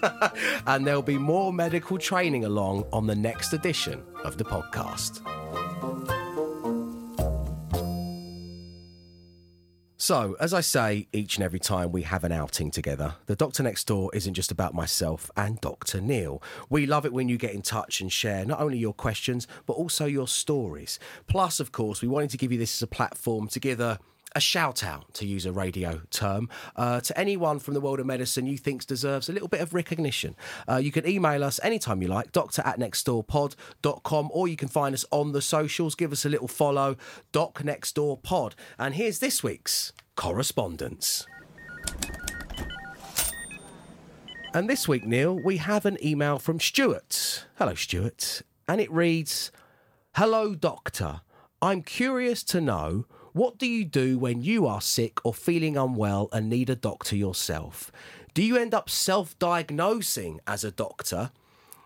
and 0.66 0.84
there'll 0.84 1.00
be 1.00 1.16
more 1.16 1.52
medical 1.52 1.96
training 1.96 2.44
along 2.44 2.86
on 2.92 3.06
the 3.06 3.14
next 3.14 3.52
edition 3.52 4.02
of 4.24 4.36
the 4.36 4.44
podcast. 4.44 5.20
So, 9.96 10.34
as 10.40 10.52
I 10.52 10.60
say 10.60 11.06
each 11.12 11.36
and 11.36 11.44
every 11.44 11.60
time 11.60 11.92
we 11.92 12.02
have 12.02 12.24
an 12.24 12.32
outing 12.32 12.72
together, 12.72 13.14
the 13.26 13.36
Doctor 13.36 13.62
Next 13.62 13.86
Door 13.86 14.10
isn't 14.14 14.34
just 14.34 14.50
about 14.50 14.74
myself 14.74 15.30
and 15.36 15.60
Dr. 15.60 16.00
Neil. 16.00 16.42
We 16.68 16.86
love 16.86 17.06
it 17.06 17.12
when 17.12 17.28
you 17.28 17.38
get 17.38 17.54
in 17.54 17.62
touch 17.62 18.00
and 18.00 18.10
share 18.10 18.44
not 18.44 18.58
only 18.58 18.78
your 18.78 18.92
questions, 18.92 19.46
but 19.66 19.74
also 19.74 20.06
your 20.06 20.26
stories. 20.26 20.98
Plus, 21.28 21.60
of 21.60 21.70
course, 21.70 22.02
we 22.02 22.08
wanted 22.08 22.30
to 22.30 22.36
give 22.36 22.50
you 22.50 22.58
this 22.58 22.76
as 22.76 22.82
a 22.82 22.88
platform 22.88 23.46
to 23.46 23.60
give 23.60 23.78
a 23.78 24.00
a 24.34 24.40
shout 24.40 24.84
out, 24.84 25.12
to 25.14 25.26
use 25.26 25.46
a 25.46 25.52
radio 25.52 26.00
term, 26.10 26.48
uh, 26.76 27.00
to 27.00 27.18
anyone 27.18 27.58
from 27.58 27.74
the 27.74 27.80
world 27.80 28.00
of 28.00 28.06
medicine 28.06 28.46
you 28.46 28.58
think 28.58 28.86
deserves 28.86 29.28
a 29.28 29.32
little 29.32 29.48
bit 29.48 29.60
of 29.60 29.74
recognition. 29.74 30.34
Uh, 30.68 30.76
you 30.76 30.92
can 30.92 31.06
email 31.06 31.44
us 31.44 31.60
anytime 31.62 32.02
you 32.02 32.08
like, 32.08 32.32
doctor 32.32 32.62
at 32.64 32.78
nextdoorpod.com, 32.78 34.30
or 34.32 34.48
you 34.48 34.56
can 34.56 34.68
find 34.68 34.94
us 34.94 35.04
on 35.10 35.32
the 35.32 35.42
socials. 35.42 35.94
Give 35.94 36.12
us 36.12 36.24
a 36.24 36.28
little 36.28 36.48
follow, 36.48 36.96
Doc 37.32 37.64
Next 37.64 37.94
Door 37.94 38.18
Pod. 38.18 38.54
And 38.78 38.94
here's 38.94 39.18
this 39.18 39.42
week's 39.42 39.92
correspondence. 40.16 41.26
And 44.54 44.68
this 44.68 44.86
week, 44.86 45.06
Neil, 45.06 45.38
we 45.42 45.56
have 45.56 45.86
an 45.86 45.96
email 46.04 46.38
from 46.38 46.60
Stuart. 46.60 47.46
Hello, 47.56 47.74
Stuart. 47.74 48.42
And 48.68 48.80
it 48.80 48.92
reads 48.92 49.50
Hello, 50.16 50.54
Doctor. 50.54 51.22
I'm 51.62 51.82
curious 51.82 52.42
to 52.44 52.60
know 52.60 53.06
what 53.32 53.56
do 53.56 53.66
you 53.66 53.84
do 53.84 54.18
when 54.18 54.42
you 54.42 54.66
are 54.66 54.80
sick 54.82 55.18
or 55.24 55.32
feeling 55.32 55.76
unwell 55.76 56.28
and 56.32 56.50
need 56.50 56.68
a 56.68 56.76
doctor 56.76 57.16
yourself? 57.16 57.90
Do 58.34 58.42
you 58.42 58.58
end 58.58 58.74
up 58.74 58.90
self 58.90 59.38
diagnosing 59.38 60.40
as 60.46 60.64
a 60.64 60.70
doctor? 60.70 61.30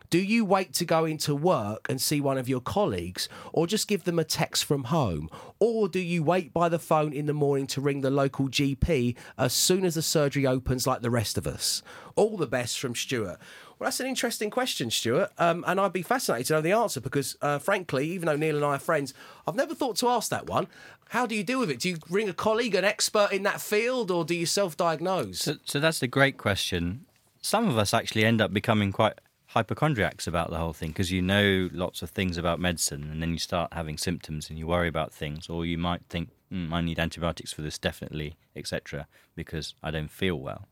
Do 0.09 0.19
you 0.19 0.45
wait 0.45 0.73
to 0.75 0.85
go 0.85 1.05
into 1.05 1.35
work 1.35 1.87
and 1.89 2.01
see 2.01 2.21
one 2.21 2.39
of 2.39 2.49
your 2.49 2.61
colleagues, 2.61 3.29
or 3.53 3.67
just 3.67 3.89
give 3.89 4.05
them 4.05 4.21
a 4.21 4.25
text 4.25 4.65
from 4.65 4.85
home? 4.85 5.29
Or 5.59 5.89
do 5.89 5.99
you 5.99 6.23
wait 6.23 6.53
by 6.53 6.69
the 6.69 6.79
phone 6.79 7.13
in 7.13 7.27
the 7.27 7.33
morning 7.33 7.67
to 7.69 7.81
ring 7.81 8.03
the 8.03 8.11
local 8.11 8.49
GP 8.49 9.17
as 9.37 9.53
soon 9.53 9.85
as 9.85 9.97
the 9.97 10.03
surgery 10.03 10.47
opens, 10.47 10.87
like 10.87 11.03
the 11.03 11.11
rest 11.11 11.37
of 11.37 11.47
us? 11.47 11.83
All 12.15 12.37
the 12.37 12.47
best 12.47 12.79
from 12.79 12.95
Stuart. 12.95 13.39
Well, 13.79 13.89
that's 13.89 14.01
an 14.01 14.07
interesting 14.07 14.49
question, 14.49 14.91
Stuart, 14.91 15.33
um, 15.37 15.63
and 15.67 15.79
I'd 15.79 15.93
be 15.93 16.01
fascinated 16.01 16.47
to 16.47 16.53
know 16.55 16.61
the 16.63 16.73
answer 16.73 16.99
because, 16.99 17.37
uh, 17.43 17.59
frankly, 17.59 18.09
even 18.09 18.27
though 18.27 18.37
Neil 18.37 18.57
and 18.57 18.65
I 18.65 18.77
are 18.77 18.79
friends, 18.79 19.13
I've 19.47 19.55
never 19.55 19.75
thought 19.75 19.97
to 19.97 20.09
ask 20.09 20.31
that 20.31 20.47
one. 20.47 20.67
How 21.11 21.27
do 21.27 21.35
you 21.35 21.45
deal 21.45 21.61
with 21.61 21.71
it? 21.71 21.81
Do 21.81 21.91
you 21.91 21.99
ring 22.09 22.29
a 22.29 22.33
colleague, 22.33 22.75
an 22.75 22.85
expert 22.85 23.33
in 23.33 23.43
that 23.43 23.61
field, 23.61 24.11
or 24.11 24.25
do 24.25 24.35
you 24.35 24.47
self-diagnose? 24.47 25.41
So, 25.41 25.57
so 25.65 25.79
that's 25.79 26.03
a 26.03 26.07
great 26.07 26.39
question. 26.39 27.05
Some 27.43 27.69
of 27.69 27.77
us 27.77 27.93
actually 27.93 28.25
end 28.25 28.41
up 28.41 28.53
becoming 28.53 28.93
quite 28.93 29.21
hypochondriacs 29.49 30.27
about 30.27 30.51
the 30.51 30.59
whole 30.59 30.73
thing 30.73 30.91
because 30.91 31.13
you 31.13 31.23
know 31.23 31.69
lots 31.73 32.03
of 32.03 32.11
things 32.11 32.37
about 32.37 32.59
medicine 32.59 33.09
and 33.11 33.23
then 33.23 33.31
you 33.31 33.39
start 33.39 33.73
having 33.73 33.97
symptoms 33.97 34.51
and 34.51 34.59
you 34.59 34.67
worry 34.67 34.89
about 34.89 35.15
things 35.15 35.49
or 35.49 35.65
you 35.65 35.79
might 35.79 36.03
think 36.11 36.29
mm, 36.53 36.71
i 36.73 36.81
need 36.81 36.99
antibiotics 36.99 37.53
for 37.53 37.63
this 37.63 37.79
definitely 37.79 38.37
etc 38.55 39.07
because 39.35 39.75
i 39.83 39.91
don't 39.91 40.11
feel 40.11 40.39
well 40.39 40.67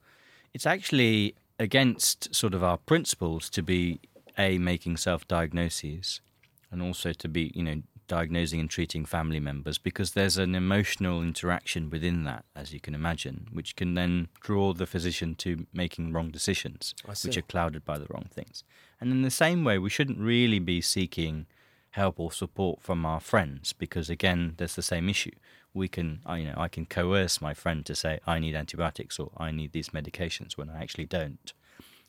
it's 0.53 0.67
actually 0.67 1.35
against 1.59 2.35
sort 2.35 2.55
of 2.55 2.63
our 2.65 2.79
principles 2.79 3.49
to 3.51 3.63
be 3.63 4.01
a 4.37 4.59
making 4.59 4.97
self-diagnoses 4.97 6.21
and 6.71 6.83
also 6.83 7.13
to 7.13 7.29
be 7.29 7.53
you 7.55 7.63
know 7.63 7.83
diagnosing 8.07 8.61
and 8.61 8.69
treating 8.69 9.05
family 9.05 9.41
members 9.41 9.79
because 9.79 10.13
there's 10.13 10.37
an 10.37 10.55
emotional 10.55 11.23
interaction 11.23 11.89
within 11.89 12.25
that 12.25 12.45
as 12.55 12.73
you 12.73 12.81
can 12.81 12.95
imagine 12.95 13.47
which 13.53 13.77
can 13.77 13.95
then 13.95 14.29
draw 14.41 14.73
the 14.73 14.87
physician 14.87 15.35
to 15.35 15.67
making 15.73 16.13
wrong 16.13 16.31
decisions 16.31 16.95
which 17.25 17.37
are 17.37 17.43
clouded 17.43 17.85
by 17.85 17.99
the 17.99 18.07
wrong 18.11 18.27
things. 18.31 18.63
And 19.01 19.11
in 19.11 19.23
the 19.23 19.31
same 19.31 19.65
way 19.65 19.79
we 19.79 19.91
shouldn't 19.91 20.19
really 20.19 20.59
be 20.59 20.81
seeking 20.81 21.47
help 21.95 22.19
or 22.19 22.33
support 22.33 22.83
from 22.83 23.07
our 23.07 23.21
friends 23.21 23.73
because 23.73 24.11
again 24.11 24.55
there's 24.57 24.75
the 24.75 24.83
same 24.83 25.09
issue. 25.09 25.31
We 25.73 25.87
can 25.89 26.21
I, 26.27 26.39
you 26.39 26.47
know 26.47 26.55
I 26.57 26.69
can 26.69 26.87
coerce 26.87 27.41
my 27.41 27.55
friend 27.55 27.87
to 27.87 27.95
say 27.95 28.19
I 28.27 28.39
need 28.41 28.57
antibiotics 28.57 29.19
or 29.19 29.31
I 29.37 29.53
need 29.53 29.73
these 29.73 29.91
medications 29.91 30.57
when 30.57 30.69
I 30.69 30.83
actually 30.83 31.07
don't. 31.07 31.53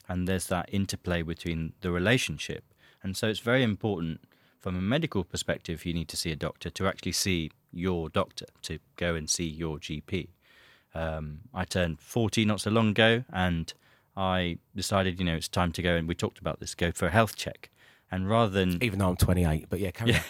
And 0.09 0.27
there's 0.27 0.47
that 0.47 0.69
interplay 0.71 1.21
between 1.21 1.73
the 1.81 1.91
relationship. 1.91 2.63
And 3.03 3.15
so 3.15 3.27
it's 3.27 3.39
very 3.39 3.63
important 3.63 4.21
from 4.59 4.75
a 4.75 4.81
medical 4.81 5.23
perspective 5.23 5.85
you 5.85 5.93
need 5.93 6.07
to 6.07 6.17
see 6.17 6.31
a 6.31 6.35
doctor 6.35 6.71
to 6.71 6.87
actually 6.87 7.11
see 7.11 7.51
your 7.71 8.09
doctor 8.09 8.47
to 8.63 8.79
go 8.95 9.13
and 9.13 9.29
see 9.29 9.45
your 9.45 9.77
gp 9.77 10.29
um, 10.95 11.41
i 11.53 11.63
turned 11.63 11.99
40 11.99 12.45
not 12.45 12.61
so 12.61 12.71
long 12.71 12.89
ago 12.89 13.23
and 13.31 13.73
i 14.17 14.57
decided 14.75 15.19
you 15.19 15.25
know 15.25 15.35
it's 15.35 15.47
time 15.47 15.71
to 15.73 15.83
go 15.83 15.95
and 15.95 16.07
we 16.07 16.15
talked 16.15 16.39
about 16.39 16.59
this 16.59 16.73
go 16.73 16.91
for 16.91 17.05
a 17.05 17.11
health 17.11 17.35
check 17.35 17.69
and 18.15 18.29
rather 18.29 18.51
than 18.51 18.81
Even 18.81 18.99
though 18.99 19.09
I'm 19.09 19.15
28, 19.17 19.67
but 19.69 19.79
yeah, 19.79 19.91
carry 19.91 20.15
on. 20.15 20.21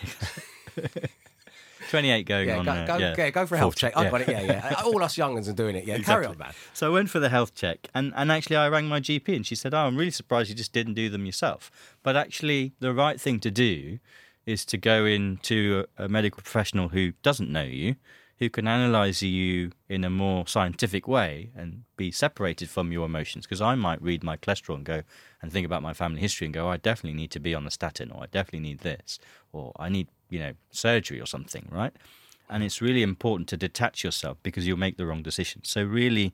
28 1.89 2.25
going 2.25 2.47
Yeah, 2.47 2.57
on 2.57 2.65
go, 2.65 2.85
go, 2.87 2.97
yeah, 2.97 3.15
yeah, 3.17 3.29
go 3.29 3.45
for 3.45 3.55
a 3.55 3.57
health 3.57 3.79
40, 3.79 3.79
check. 3.79 3.97
I've 3.97 4.05
yeah. 4.05 4.11
got 4.11 4.21
it. 4.21 4.27
Yeah, 4.27 4.41
yeah. 4.41 4.81
All 4.85 5.03
us 5.03 5.17
young 5.17 5.33
ones 5.33 5.47
are 5.47 5.53
doing 5.53 5.75
it. 5.75 5.85
Yeah, 5.85 5.99
carry 5.99 6.25
on, 6.25 6.37
man. 6.37 6.53
So 6.73 6.87
I 6.87 6.89
went 6.89 7.09
for 7.09 7.19
the 7.19 7.29
health 7.29 7.53
check, 7.55 7.87
and, 7.93 8.11
and 8.15 8.31
actually 8.31 8.55
I 8.55 8.67
rang 8.69 8.87
my 8.87 8.99
GP, 8.99 9.35
and 9.35 9.45
she 9.45 9.55
said, 9.55 9.73
"Oh, 9.73 9.79
I'm 9.79 9.95
really 9.95 10.11
surprised 10.11 10.49
you 10.49 10.55
just 10.55 10.73
didn't 10.73 10.95
do 10.95 11.09
them 11.09 11.25
yourself." 11.25 11.69
But 12.01 12.15
actually, 12.15 12.73
the 12.79 12.93
right 12.93 13.21
thing 13.21 13.39
to 13.41 13.51
do 13.51 13.99
is 14.45 14.65
to 14.65 14.77
go 14.77 15.05
into 15.05 15.85
a, 15.97 16.05
a 16.05 16.09
medical 16.09 16.41
professional 16.41 16.89
who 16.89 17.13
doesn't 17.21 17.51
know 17.51 17.63
you, 17.63 17.95
who 18.39 18.49
can 18.49 18.67
analyze 18.67 19.21
you 19.21 19.71
in 19.87 20.03
a 20.03 20.09
more 20.09 20.45
scientific 20.45 21.07
way 21.07 21.51
and 21.55 21.83
be 21.95 22.11
separated 22.11 22.69
from 22.69 22.91
your 22.91 23.05
emotions. 23.05 23.45
Because 23.45 23.61
I 23.61 23.75
might 23.75 24.01
read 24.01 24.23
my 24.23 24.35
cholesterol 24.35 24.75
and 24.75 24.85
go 24.85 25.03
and 25.41 25.51
think 25.51 25.65
about 25.65 25.81
my 25.81 25.93
family 25.93 26.19
history 26.19 26.45
and 26.45 26.53
go, 26.53 26.67
I 26.67 26.77
definitely 26.77 27.17
need 27.17 27.31
to 27.31 27.39
be 27.39 27.55
on 27.55 27.63
the 27.63 27.71
statin, 27.71 28.11
or 28.11 28.23
I 28.23 28.25
definitely 28.27 28.67
need 28.67 28.79
this, 28.79 29.19
or 29.53 29.71
I 29.77 29.89
need 29.89 30.07
you 30.29 30.39
know 30.39 30.53
surgery 30.71 31.21
or 31.21 31.25
something, 31.25 31.67
right? 31.71 31.93
And 32.49 32.63
it's 32.63 32.81
really 32.81 33.01
important 33.01 33.49
to 33.49 33.57
detach 33.57 34.03
yourself 34.03 34.37
because 34.43 34.67
you'll 34.67 34.77
make 34.77 34.97
the 34.97 35.05
wrong 35.05 35.23
decision. 35.23 35.61
So 35.63 35.83
really 35.83 36.33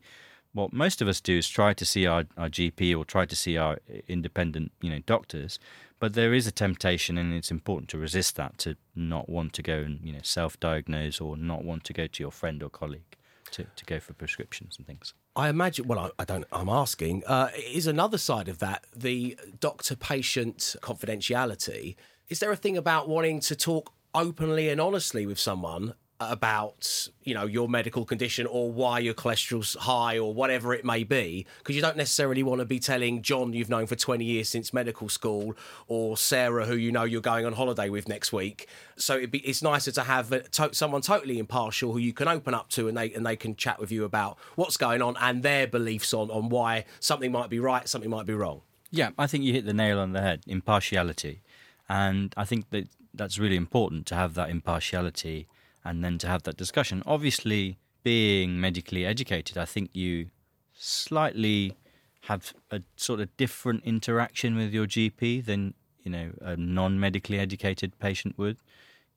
what 0.52 0.72
most 0.72 1.00
of 1.00 1.08
us 1.08 1.20
do 1.20 1.38
is 1.38 1.48
try 1.48 1.72
to 1.72 1.84
see 1.84 2.06
our, 2.06 2.24
our 2.36 2.48
GP 2.48 2.96
or 2.96 3.04
try 3.04 3.24
to 3.24 3.34
see 3.34 3.56
our 3.56 3.78
independent, 4.06 4.72
you 4.80 4.90
know, 4.90 4.98
doctors. 5.06 5.58
But 6.02 6.14
there 6.14 6.34
is 6.34 6.48
a 6.48 6.50
temptation, 6.50 7.16
and 7.16 7.32
it's 7.32 7.52
important 7.52 7.88
to 7.90 7.96
resist 7.96 8.34
that 8.34 8.58
to 8.58 8.74
not 8.96 9.28
want 9.28 9.52
to 9.52 9.62
go 9.62 9.74
and 9.74 10.00
you 10.02 10.12
know 10.12 10.18
self-diagnose 10.24 11.20
or 11.20 11.36
not 11.36 11.62
want 11.64 11.84
to 11.84 11.92
go 11.92 12.08
to 12.08 12.22
your 12.24 12.32
friend 12.32 12.60
or 12.60 12.68
colleague 12.68 13.16
to, 13.52 13.66
to 13.76 13.84
go 13.84 14.00
for 14.00 14.12
prescriptions 14.12 14.74
and 14.76 14.84
things. 14.84 15.14
I 15.36 15.48
imagine. 15.48 15.86
Well, 15.86 16.00
I, 16.00 16.10
I 16.18 16.24
don't. 16.24 16.44
I'm 16.50 16.68
asking. 16.68 17.22
Uh, 17.24 17.50
is 17.54 17.86
another 17.86 18.18
side 18.18 18.48
of 18.48 18.58
that 18.58 18.84
the 18.96 19.38
doctor-patient 19.60 20.74
confidentiality? 20.80 21.94
Is 22.28 22.40
there 22.40 22.50
a 22.50 22.56
thing 22.56 22.76
about 22.76 23.08
wanting 23.08 23.38
to 23.38 23.54
talk 23.54 23.92
openly 24.12 24.70
and 24.70 24.80
honestly 24.80 25.24
with 25.24 25.38
someone 25.38 25.94
about 26.30 27.08
you 27.24 27.34
know 27.34 27.44
your 27.44 27.68
medical 27.68 28.04
condition 28.04 28.46
or 28.46 28.70
why 28.70 28.98
your 28.98 29.14
cholesterol's 29.14 29.74
high 29.74 30.18
or 30.18 30.32
whatever 30.34 30.74
it 30.74 30.84
may 30.84 31.04
be 31.04 31.46
because 31.58 31.76
you 31.76 31.82
don't 31.82 31.96
necessarily 31.96 32.42
want 32.42 32.60
to 32.60 32.64
be 32.64 32.78
telling 32.78 33.22
John 33.22 33.52
you've 33.52 33.68
known 33.68 33.86
for 33.86 33.96
20 33.96 34.24
years 34.24 34.48
since 34.48 34.72
medical 34.72 35.08
school 35.08 35.54
or 35.86 36.16
Sarah 36.16 36.66
who 36.66 36.76
you 36.76 36.92
know 36.92 37.04
you're 37.04 37.20
going 37.20 37.46
on 37.46 37.52
holiday 37.52 37.88
with 37.88 38.08
next 38.08 38.32
week. 38.32 38.68
So 38.96 39.26
be, 39.26 39.38
it's 39.40 39.62
nicer 39.62 39.92
to 39.92 40.02
have 40.02 40.32
a, 40.32 40.40
to, 40.40 40.74
someone 40.74 41.02
totally 41.02 41.38
impartial 41.38 41.92
who 41.92 41.98
you 41.98 42.12
can 42.12 42.28
open 42.28 42.54
up 42.54 42.68
to 42.70 42.88
and 42.88 42.96
they 42.96 43.12
and 43.12 43.24
they 43.24 43.36
can 43.36 43.56
chat 43.56 43.78
with 43.78 43.92
you 43.92 44.04
about 44.04 44.38
what's 44.56 44.76
going 44.76 45.02
on 45.02 45.16
and 45.20 45.42
their 45.42 45.66
beliefs 45.66 46.12
on 46.12 46.30
on 46.30 46.48
why 46.48 46.84
something 47.00 47.32
might 47.32 47.50
be 47.50 47.58
right 47.58 47.88
something 47.88 48.10
might 48.10 48.26
be 48.26 48.34
wrong. 48.34 48.62
Yeah 48.90 49.10
I 49.18 49.26
think 49.26 49.44
you 49.44 49.52
hit 49.52 49.64
the 49.64 49.74
nail 49.74 49.98
on 49.98 50.12
the 50.12 50.20
head 50.20 50.42
impartiality. 50.46 51.42
And 51.88 52.32
I 52.36 52.44
think 52.44 52.70
that 52.70 52.88
that's 53.14 53.38
really 53.38 53.56
important 53.56 54.06
to 54.06 54.14
have 54.14 54.34
that 54.34 54.50
impartiality 54.50 55.46
and 55.84 56.04
then 56.04 56.18
to 56.18 56.26
have 56.26 56.42
that 56.44 56.56
discussion. 56.56 57.02
Obviously, 57.06 57.78
being 58.02 58.60
medically 58.60 59.04
educated, 59.04 59.56
I 59.56 59.64
think 59.64 59.90
you 59.94 60.28
slightly 60.74 61.76
have 62.22 62.54
a 62.70 62.82
sort 62.96 63.20
of 63.20 63.36
different 63.36 63.84
interaction 63.84 64.56
with 64.56 64.72
your 64.72 64.86
GP 64.86 65.44
than 65.44 65.74
you 66.02 66.10
know 66.10 66.30
a 66.40 66.56
non-medically 66.56 67.38
educated 67.38 67.98
patient 67.98 68.38
would. 68.38 68.56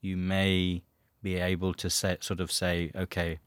You 0.02 0.18
may 0.18 0.84
be 1.22 1.36
able 1.36 1.74
to 1.74 1.90
say, 1.90 2.18
sort 2.22 2.40
of 2.40 2.52
say, 2.52 2.92
okay, 2.96 3.40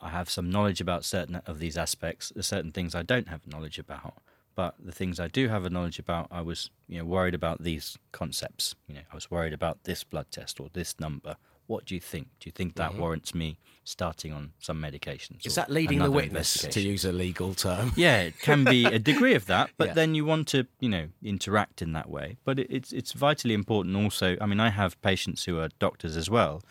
I 0.00 0.10
have 0.10 0.30
some 0.30 0.50
knowledge 0.50 0.80
about 0.80 1.04
certain 1.04 1.36
of 1.46 1.58
these 1.58 1.76
aspects. 1.76 2.30
There's 2.32 2.46
certain 2.46 2.70
things 2.70 2.94
I 2.94 3.02
don't 3.02 3.28
have 3.28 3.46
knowledge 3.46 3.78
about, 3.80 4.14
but 4.54 4.76
the 4.78 4.92
things 4.92 5.18
I 5.18 5.26
do 5.26 5.48
have 5.48 5.64
a 5.64 5.70
knowledge 5.70 5.98
about, 5.98 6.28
I 6.30 6.42
was 6.42 6.70
you 6.88 6.98
know 6.98 7.04
worried 7.04 7.34
about 7.34 7.62
these 7.62 7.98
concepts. 8.12 8.74
You 8.86 8.96
know, 8.96 9.00
I 9.10 9.14
was 9.14 9.30
worried 9.30 9.52
about 9.52 9.84
this 9.84 10.04
blood 10.04 10.26
test 10.30 10.60
or 10.60 10.68
this 10.72 10.98
number 11.00 11.36
what 11.68 11.84
do 11.84 11.94
you 11.94 12.00
think? 12.00 12.28
Do 12.40 12.48
you 12.48 12.52
think 12.52 12.74
that 12.76 12.92
mm-hmm. 12.92 13.00
warrants 13.00 13.34
me 13.34 13.58
starting 13.84 14.32
on 14.32 14.52
some 14.58 14.82
medications? 14.82 15.46
Is 15.46 15.54
that 15.54 15.70
leading 15.70 16.00
the 16.00 16.10
witness, 16.10 16.54
to 16.62 16.80
use 16.80 17.04
a 17.04 17.12
legal 17.12 17.54
term? 17.54 17.92
Yeah, 17.94 18.22
it 18.22 18.40
can 18.40 18.64
be 18.64 18.86
a 18.86 18.98
degree 18.98 19.34
of 19.34 19.46
that, 19.46 19.70
but 19.76 19.88
yeah. 19.88 19.94
then 19.94 20.14
you 20.14 20.24
want 20.24 20.48
to, 20.48 20.66
you 20.80 20.88
know, 20.88 21.08
interact 21.22 21.80
in 21.80 21.92
that 21.92 22.08
way. 22.08 22.38
But 22.44 22.58
it's 22.58 22.92
it's 22.92 23.12
vitally 23.12 23.54
important 23.54 23.94
also. 23.96 24.36
I 24.40 24.46
mean, 24.46 24.60
I 24.60 24.70
have 24.70 25.00
patients 25.02 25.44
who 25.44 25.60
are 25.60 25.68
doctors 25.78 26.16
as 26.16 26.28
well, 26.28 26.62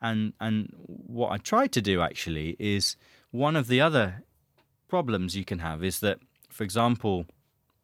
and 0.00 0.34
and 0.38 0.72
what 0.86 1.32
I 1.32 1.38
try 1.38 1.66
to 1.66 1.80
do 1.80 2.02
actually 2.02 2.56
is 2.58 2.96
one 3.30 3.56
of 3.56 3.68
the 3.68 3.80
other 3.80 4.22
problems 4.88 5.34
you 5.34 5.44
can 5.44 5.58
have 5.60 5.82
is 5.82 6.00
that, 6.00 6.18
for 6.48 6.62
example, 6.62 7.26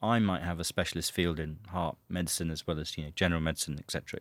I 0.03 0.19
might 0.19 0.43
have 0.43 0.61
a 0.61 0.65
specialist 0.65 1.13
field 1.13 1.41
in 1.41 1.59
heart 1.69 1.97
medicine 2.09 2.51
as 2.51 2.67
well 2.67 2.79
as 2.79 2.99
you 2.99 3.05
know 3.05 3.11
general 3.15 3.41
medicine, 3.41 3.79
etc. 3.79 4.21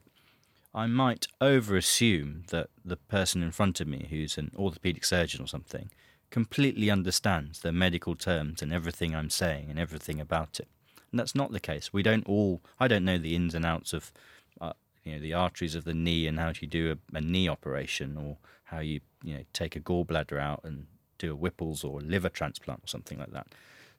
I 0.74 0.88
might 0.88 1.28
over 1.42 1.76
assume 1.76 2.44
that 2.50 2.70
the 2.84 2.96
person 2.96 3.44
in 3.44 3.52
front 3.52 3.82
of 3.82 3.88
me, 3.88 4.08
who's 4.10 4.38
an 4.38 4.52
orthopedic 4.58 5.04
surgeon 5.04 5.44
or 5.44 5.48
something, 5.48 5.92
completely 6.30 6.90
understands 6.90 7.60
the 7.60 7.74
medical 7.74 8.16
terms 8.16 8.62
and 8.62 8.72
everything 8.72 9.14
I'm 9.14 9.30
saying 9.30 9.70
and 9.70 9.78
everything 9.78 10.20
about 10.22 10.60
it. 10.60 10.68
And 11.12 11.20
that's 11.20 11.36
not 11.36 11.52
the 11.52 11.60
case. 11.60 11.92
We 11.92 12.04
don't 12.04 12.26
all, 12.26 12.62
I 12.80 12.88
don't 12.88 13.04
know 13.04 13.18
the 13.18 13.36
ins 13.36 13.54
and 13.54 13.66
outs 13.66 13.92
of, 13.92 14.14
uh, 14.62 14.74
you 15.04 15.14
know, 15.14 15.20
the 15.20 15.34
arteries 15.34 15.76
of 15.76 15.84
the 15.84 15.94
knee 15.94 16.26
and 16.26 16.40
how 16.40 16.54
to 16.54 16.66
do 16.66 16.92
a, 16.92 17.18
a 17.18 17.22
knee 17.22 17.50
operation 17.50 18.18
or 18.18 18.38
how 18.64 18.80
you, 18.80 19.02
you 19.24 19.34
know, 19.34 19.44
take 19.52 19.76
a 19.76 19.82
gallbladder 19.82 20.40
out 20.40 20.62
and 20.64 20.88
do 21.18 21.34
a 21.34 21.36
Whipple's 21.36 21.84
or 21.84 22.00
liver 22.00 22.30
transplant 22.30 22.86
or 22.86 22.88
something 22.88 23.20
like 23.20 23.32
that. 23.34 23.48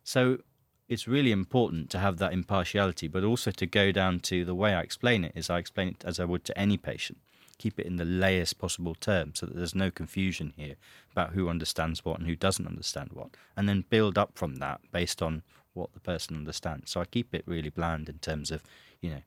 So 0.04 0.38
it's 0.92 1.08
really 1.08 1.32
important 1.32 1.88
to 1.88 1.98
have 1.98 2.18
that 2.18 2.34
impartiality, 2.34 3.08
but 3.08 3.24
also 3.24 3.50
to 3.50 3.64
go 3.64 3.90
down 3.92 4.20
to 4.20 4.44
the 4.44 4.54
way 4.54 4.74
I 4.74 4.82
explain 4.82 5.24
it 5.24 5.32
is 5.34 5.48
I 5.48 5.58
explain 5.58 5.88
it 5.88 6.04
as 6.04 6.20
I 6.20 6.26
would 6.26 6.44
to 6.44 6.58
any 6.58 6.76
patient. 6.76 7.18
Keep 7.56 7.80
it 7.80 7.86
in 7.86 7.96
the 7.96 8.04
layest 8.04 8.58
possible 8.58 8.94
terms 8.94 9.38
so 9.38 9.46
that 9.46 9.56
there's 9.56 9.74
no 9.74 9.90
confusion 9.90 10.52
here 10.54 10.74
about 11.10 11.32
who 11.32 11.48
understands 11.48 12.04
what 12.04 12.18
and 12.18 12.28
who 12.28 12.36
doesn't 12.36 12.66
understand 12.66 13.08
what, 13.14 13.30
and 13.56 13.66
then 13.66 13.86
build 13.88 14.18
up 14.18 14.32
from 14.34 14.56
that 14.56 14.82
based 14.92 15.22
on 15.22 15.42
what 15.72 15.94
the 15.94 16.00
person 16.00 16.36
understands. 16.36 16.90
So 16.90 17.00
I 17.00 17.06
keep 17.06 17.34
it 17.34 17.44
really 17.46 17.70
bland 17.70 18.10
in 18.10 18.18
terms 18.18 18.50
of, 18.50 18.62
you 19.00 19.08
know, 19.08 19.22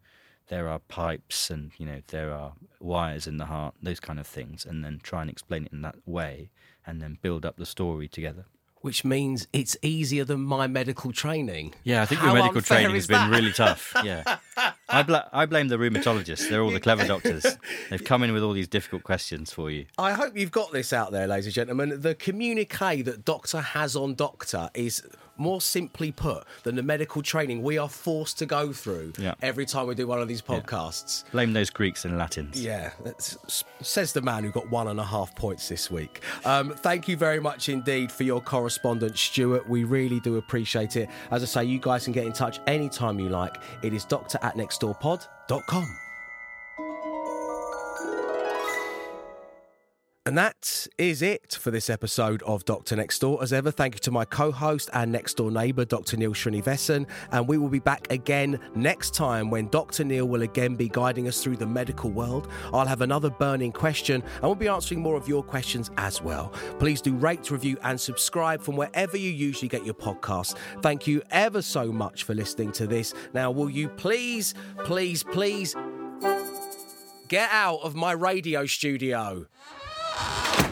there 0.50 0.70
are 0.70 0.78
pipes 0.78 1.50
and 1.50 1.72
you 1.80 1.88
know 1.88 2.02
there 2.10 2.32
are 2.32 2.54
wires 2.80 3.26
in 3.26 3.38
the 3.38 3.46
heart, 3.46 3.74
those 3.82 4.00
kind 4.00 4.20
of 4.20 4.28
things, 4.28 4.68
and 4.68 4.86
then 4.86 5.00
try 5.02 5.22
and 5.22 5.32
explain 5.32 5.66
it 5.66 5.74
in 5.74 5.82
that 5.82 5.96
way, 6.06 6.52
and 6.86 7.02
then 7.02 7.18
build 7.24 7.44
up 7.44 7.58
the 7.58 7.66
story 7.66 8.08
together 8.08 8.46
which 8.86 9.04
means 9.04 9.48
it's 9.52 9.76
easier 9.82 10.24
than 10.24 10.42
my 10.42 10.68
medical 10.68 11.12
training. 11.12 11.74
Yeah, 11.84 12.04
I 12.04 12.06
think 12.06 12.22
How 12.22 12.28
your 12.28 12.36
medical 12.36 12.62
training 12.62 12.94
has 12.94 13.08
been 13.08 13.32
really 13.32 13.52
tough. 13.52 13.96
Yeah. 14.06 14.38
I, 14.90 15.04
bl- 15.04 15.16
I 15.32 15.46
blame 15.46 15.68
the 15.68 15.78
rheumatologists. 15.78 16.50
They're 16.50 16.62
all 16.62 16.72
the 16.72 16.80
clever 16.80 17.06
doctors. 17.06 17.46
They've 17.90 18.04
come 18.04 18.24
in 18.24 18.34
with 18.34 18.44
all 18.44 18.54
these 18.54 18.68
difficult 18.68 19.04
questions 19.04 19.52
for 19.52 19.70
you. 19.70 19.86
I 19.98 20.14
hope 20.14 20.38
you've 20.38 20.52
got 20.52 20.72
this 20.72 20.94
out 20.94 21.12
there, 21.12 21.28
ladies 21.28 21.46
and 21.46 21.56
gentlemen. 21.56 22.02
The 22.02 22.16
communique 22.16 23.04
that 23.04 23.26
Doctor 23.26 23.62
has 23.62 23.96
on 23.96 24.16
Doctor 24.16 24.70
is 24.74 25.04
more 25.38 25.62
simply 25.62 26.12
put 26.12 26.46
than 26.64 26.76
the 26.76 26.84
medical 26.84 27.22
training 27.22 27.62
we 27.62 27.78
are 27.78 27.90
forced 27.90 28.40
to 28.40 28.46
go 28.46 28.72
through 28.72 29.14
yeah. 29.18 29.34
every 29.42 29.66
time 29.66 29.88
we 29.88 29.96
do 29.96 30.08
one 30.08 30.22
of 30.22 30.28
these 30.28 30.42
podcasts. 30.42 31.24
Yeah. 31.26 31.32
Blame 31.32 31.54
those 31.54 31.70
Greeks 31.70 32.06
and 32.06 32.18
Latins. 32.18 32.62
Yeah, 32.62 32.92
says 33.82 34.14
the 34.14 34.22
man 34.22 34.44
who 34.44 34.52
got 34.52 34.70
one 34.70 34.88
and 34.88 35.00
a 35.00 35.04
half 35.04 35.36
points 35.36 35.68
this 35.70 35.92
week. 35.92 36.22
Um, 36.46 36.72
thank 36.72 37.08
you 37.08 37.18
very 37.18 37.40
much 37.40 37.70
indeed 37.70 38.12
for 38.12 38.24
your 38.24 38.42
correspondence, 38.42 39.20
Stuart. 39.20 39.68
We 39.68 39.84
really 39.84 40.20
do 40.20 40.38
appreciate 40.38 40.96
it. 40.96 41.10
As 41.32 41.44
I 41.44 41.46
say, 41.46 41.66
you 41.66 41.80
guys 41.80 42.06
can 42.06 42.14
get 42.14 42.26
in 42.26 42.34
touch 42.34 42.60
anytime 42.68 43.20
you 43.20 43.30
like. 43.30 43.58
It 43.82 43.94
is 43.94 44.06
doctor 44.06 44.40
at 44.46 44.56
nextdoorpod.com. 44.56 46.05
And 50.28 50.36
that 50.40 50.88
is 50.98 51.22
it 51.22 51.54
for 51.54 51.70
this 51.70 51.88
episode 51.88 52.42
of 52.48 52.66
Doctor 52.66 52.96
Next 52.96 53.20
Door. 53.20 53.44
As 53.44 53.54
ever, 53.54 53.70
thank 53.70 53.94
you 53.94 54.00
to 54.00 54.10
my 54.10 54.26
co 54.26 54.52
host 54.52 54.90
and 54.92 55.12
next 55.12 55.38
door 55.38 55.52
neighbour, 55.52 55.86
Dr. 55.86 56.18
Neil 56.18 56.34
Srinivasan. 56.34 57.06
And 57.32 57.48
we 57.48 57.60
will 57.60 57.70
be 57.70 57.78
back 57.78 58.12
again 58.12 58.60
next 58.74 59.14
time 59.14 59.52
when 59.52 59.68
Dr. 59.68 60.04
Neil 60.04 60.28
will 60.28 60.42
again 60.42 60.76
be 60.76 60.90
guiding 60.90 61.28
us 61.28 61.44
through 61.44 61.58
the 61.58 61.68
medical 61.68 62.10
world. 62.10 62.48
I'll 62.74 62.88
have 62.88 63.02
another 63.02 63.30
burning 63.30 63.72
question 63.72 64.24
and 64.24 64.42
we'll 64.42 64.56
be 64.56 64.68
answering 64.68 65.00
more 65.00 65.16
of 65.16 65.28
your 65.28 65.44
questions 65.44 65.92
as 65.98 66.24
well. 66.24 66.52
Please 66.80 67.02
do 67.02 67.14
rate, 67.14 67.52
review, 67.52 67.78
and 67.84 68.02
subscribe 68.02 68.64
from 68.64 68.78
wherever 68.78 69.18
you 69.18 69.30
usually 69.30 69.70
get 69.70 69.86
your 69.86 69.94
podcasts. 69.94 70.58
Thank 70.82 71.06
you 71.06 71.22
ever 71.30 71.62
so 71.62 71.92
much 71.92 72.24
for 72.24 72.34
listening 72.34 72.72
to 72.72 72.88
this. 72.88 73.14
Now, 73.36 73.52
will 73.52 73.70
you 73.70 73.90
please, 73.90 74.56
please, 74.86 75.22
please 75.22 75.76
get 77.28 77.48
out 77.52 77.82
of 77.84 77.94
my 77.94 78.14
radio 78.14 78.66
studio? 78.66 79.46
You 80.16 80.65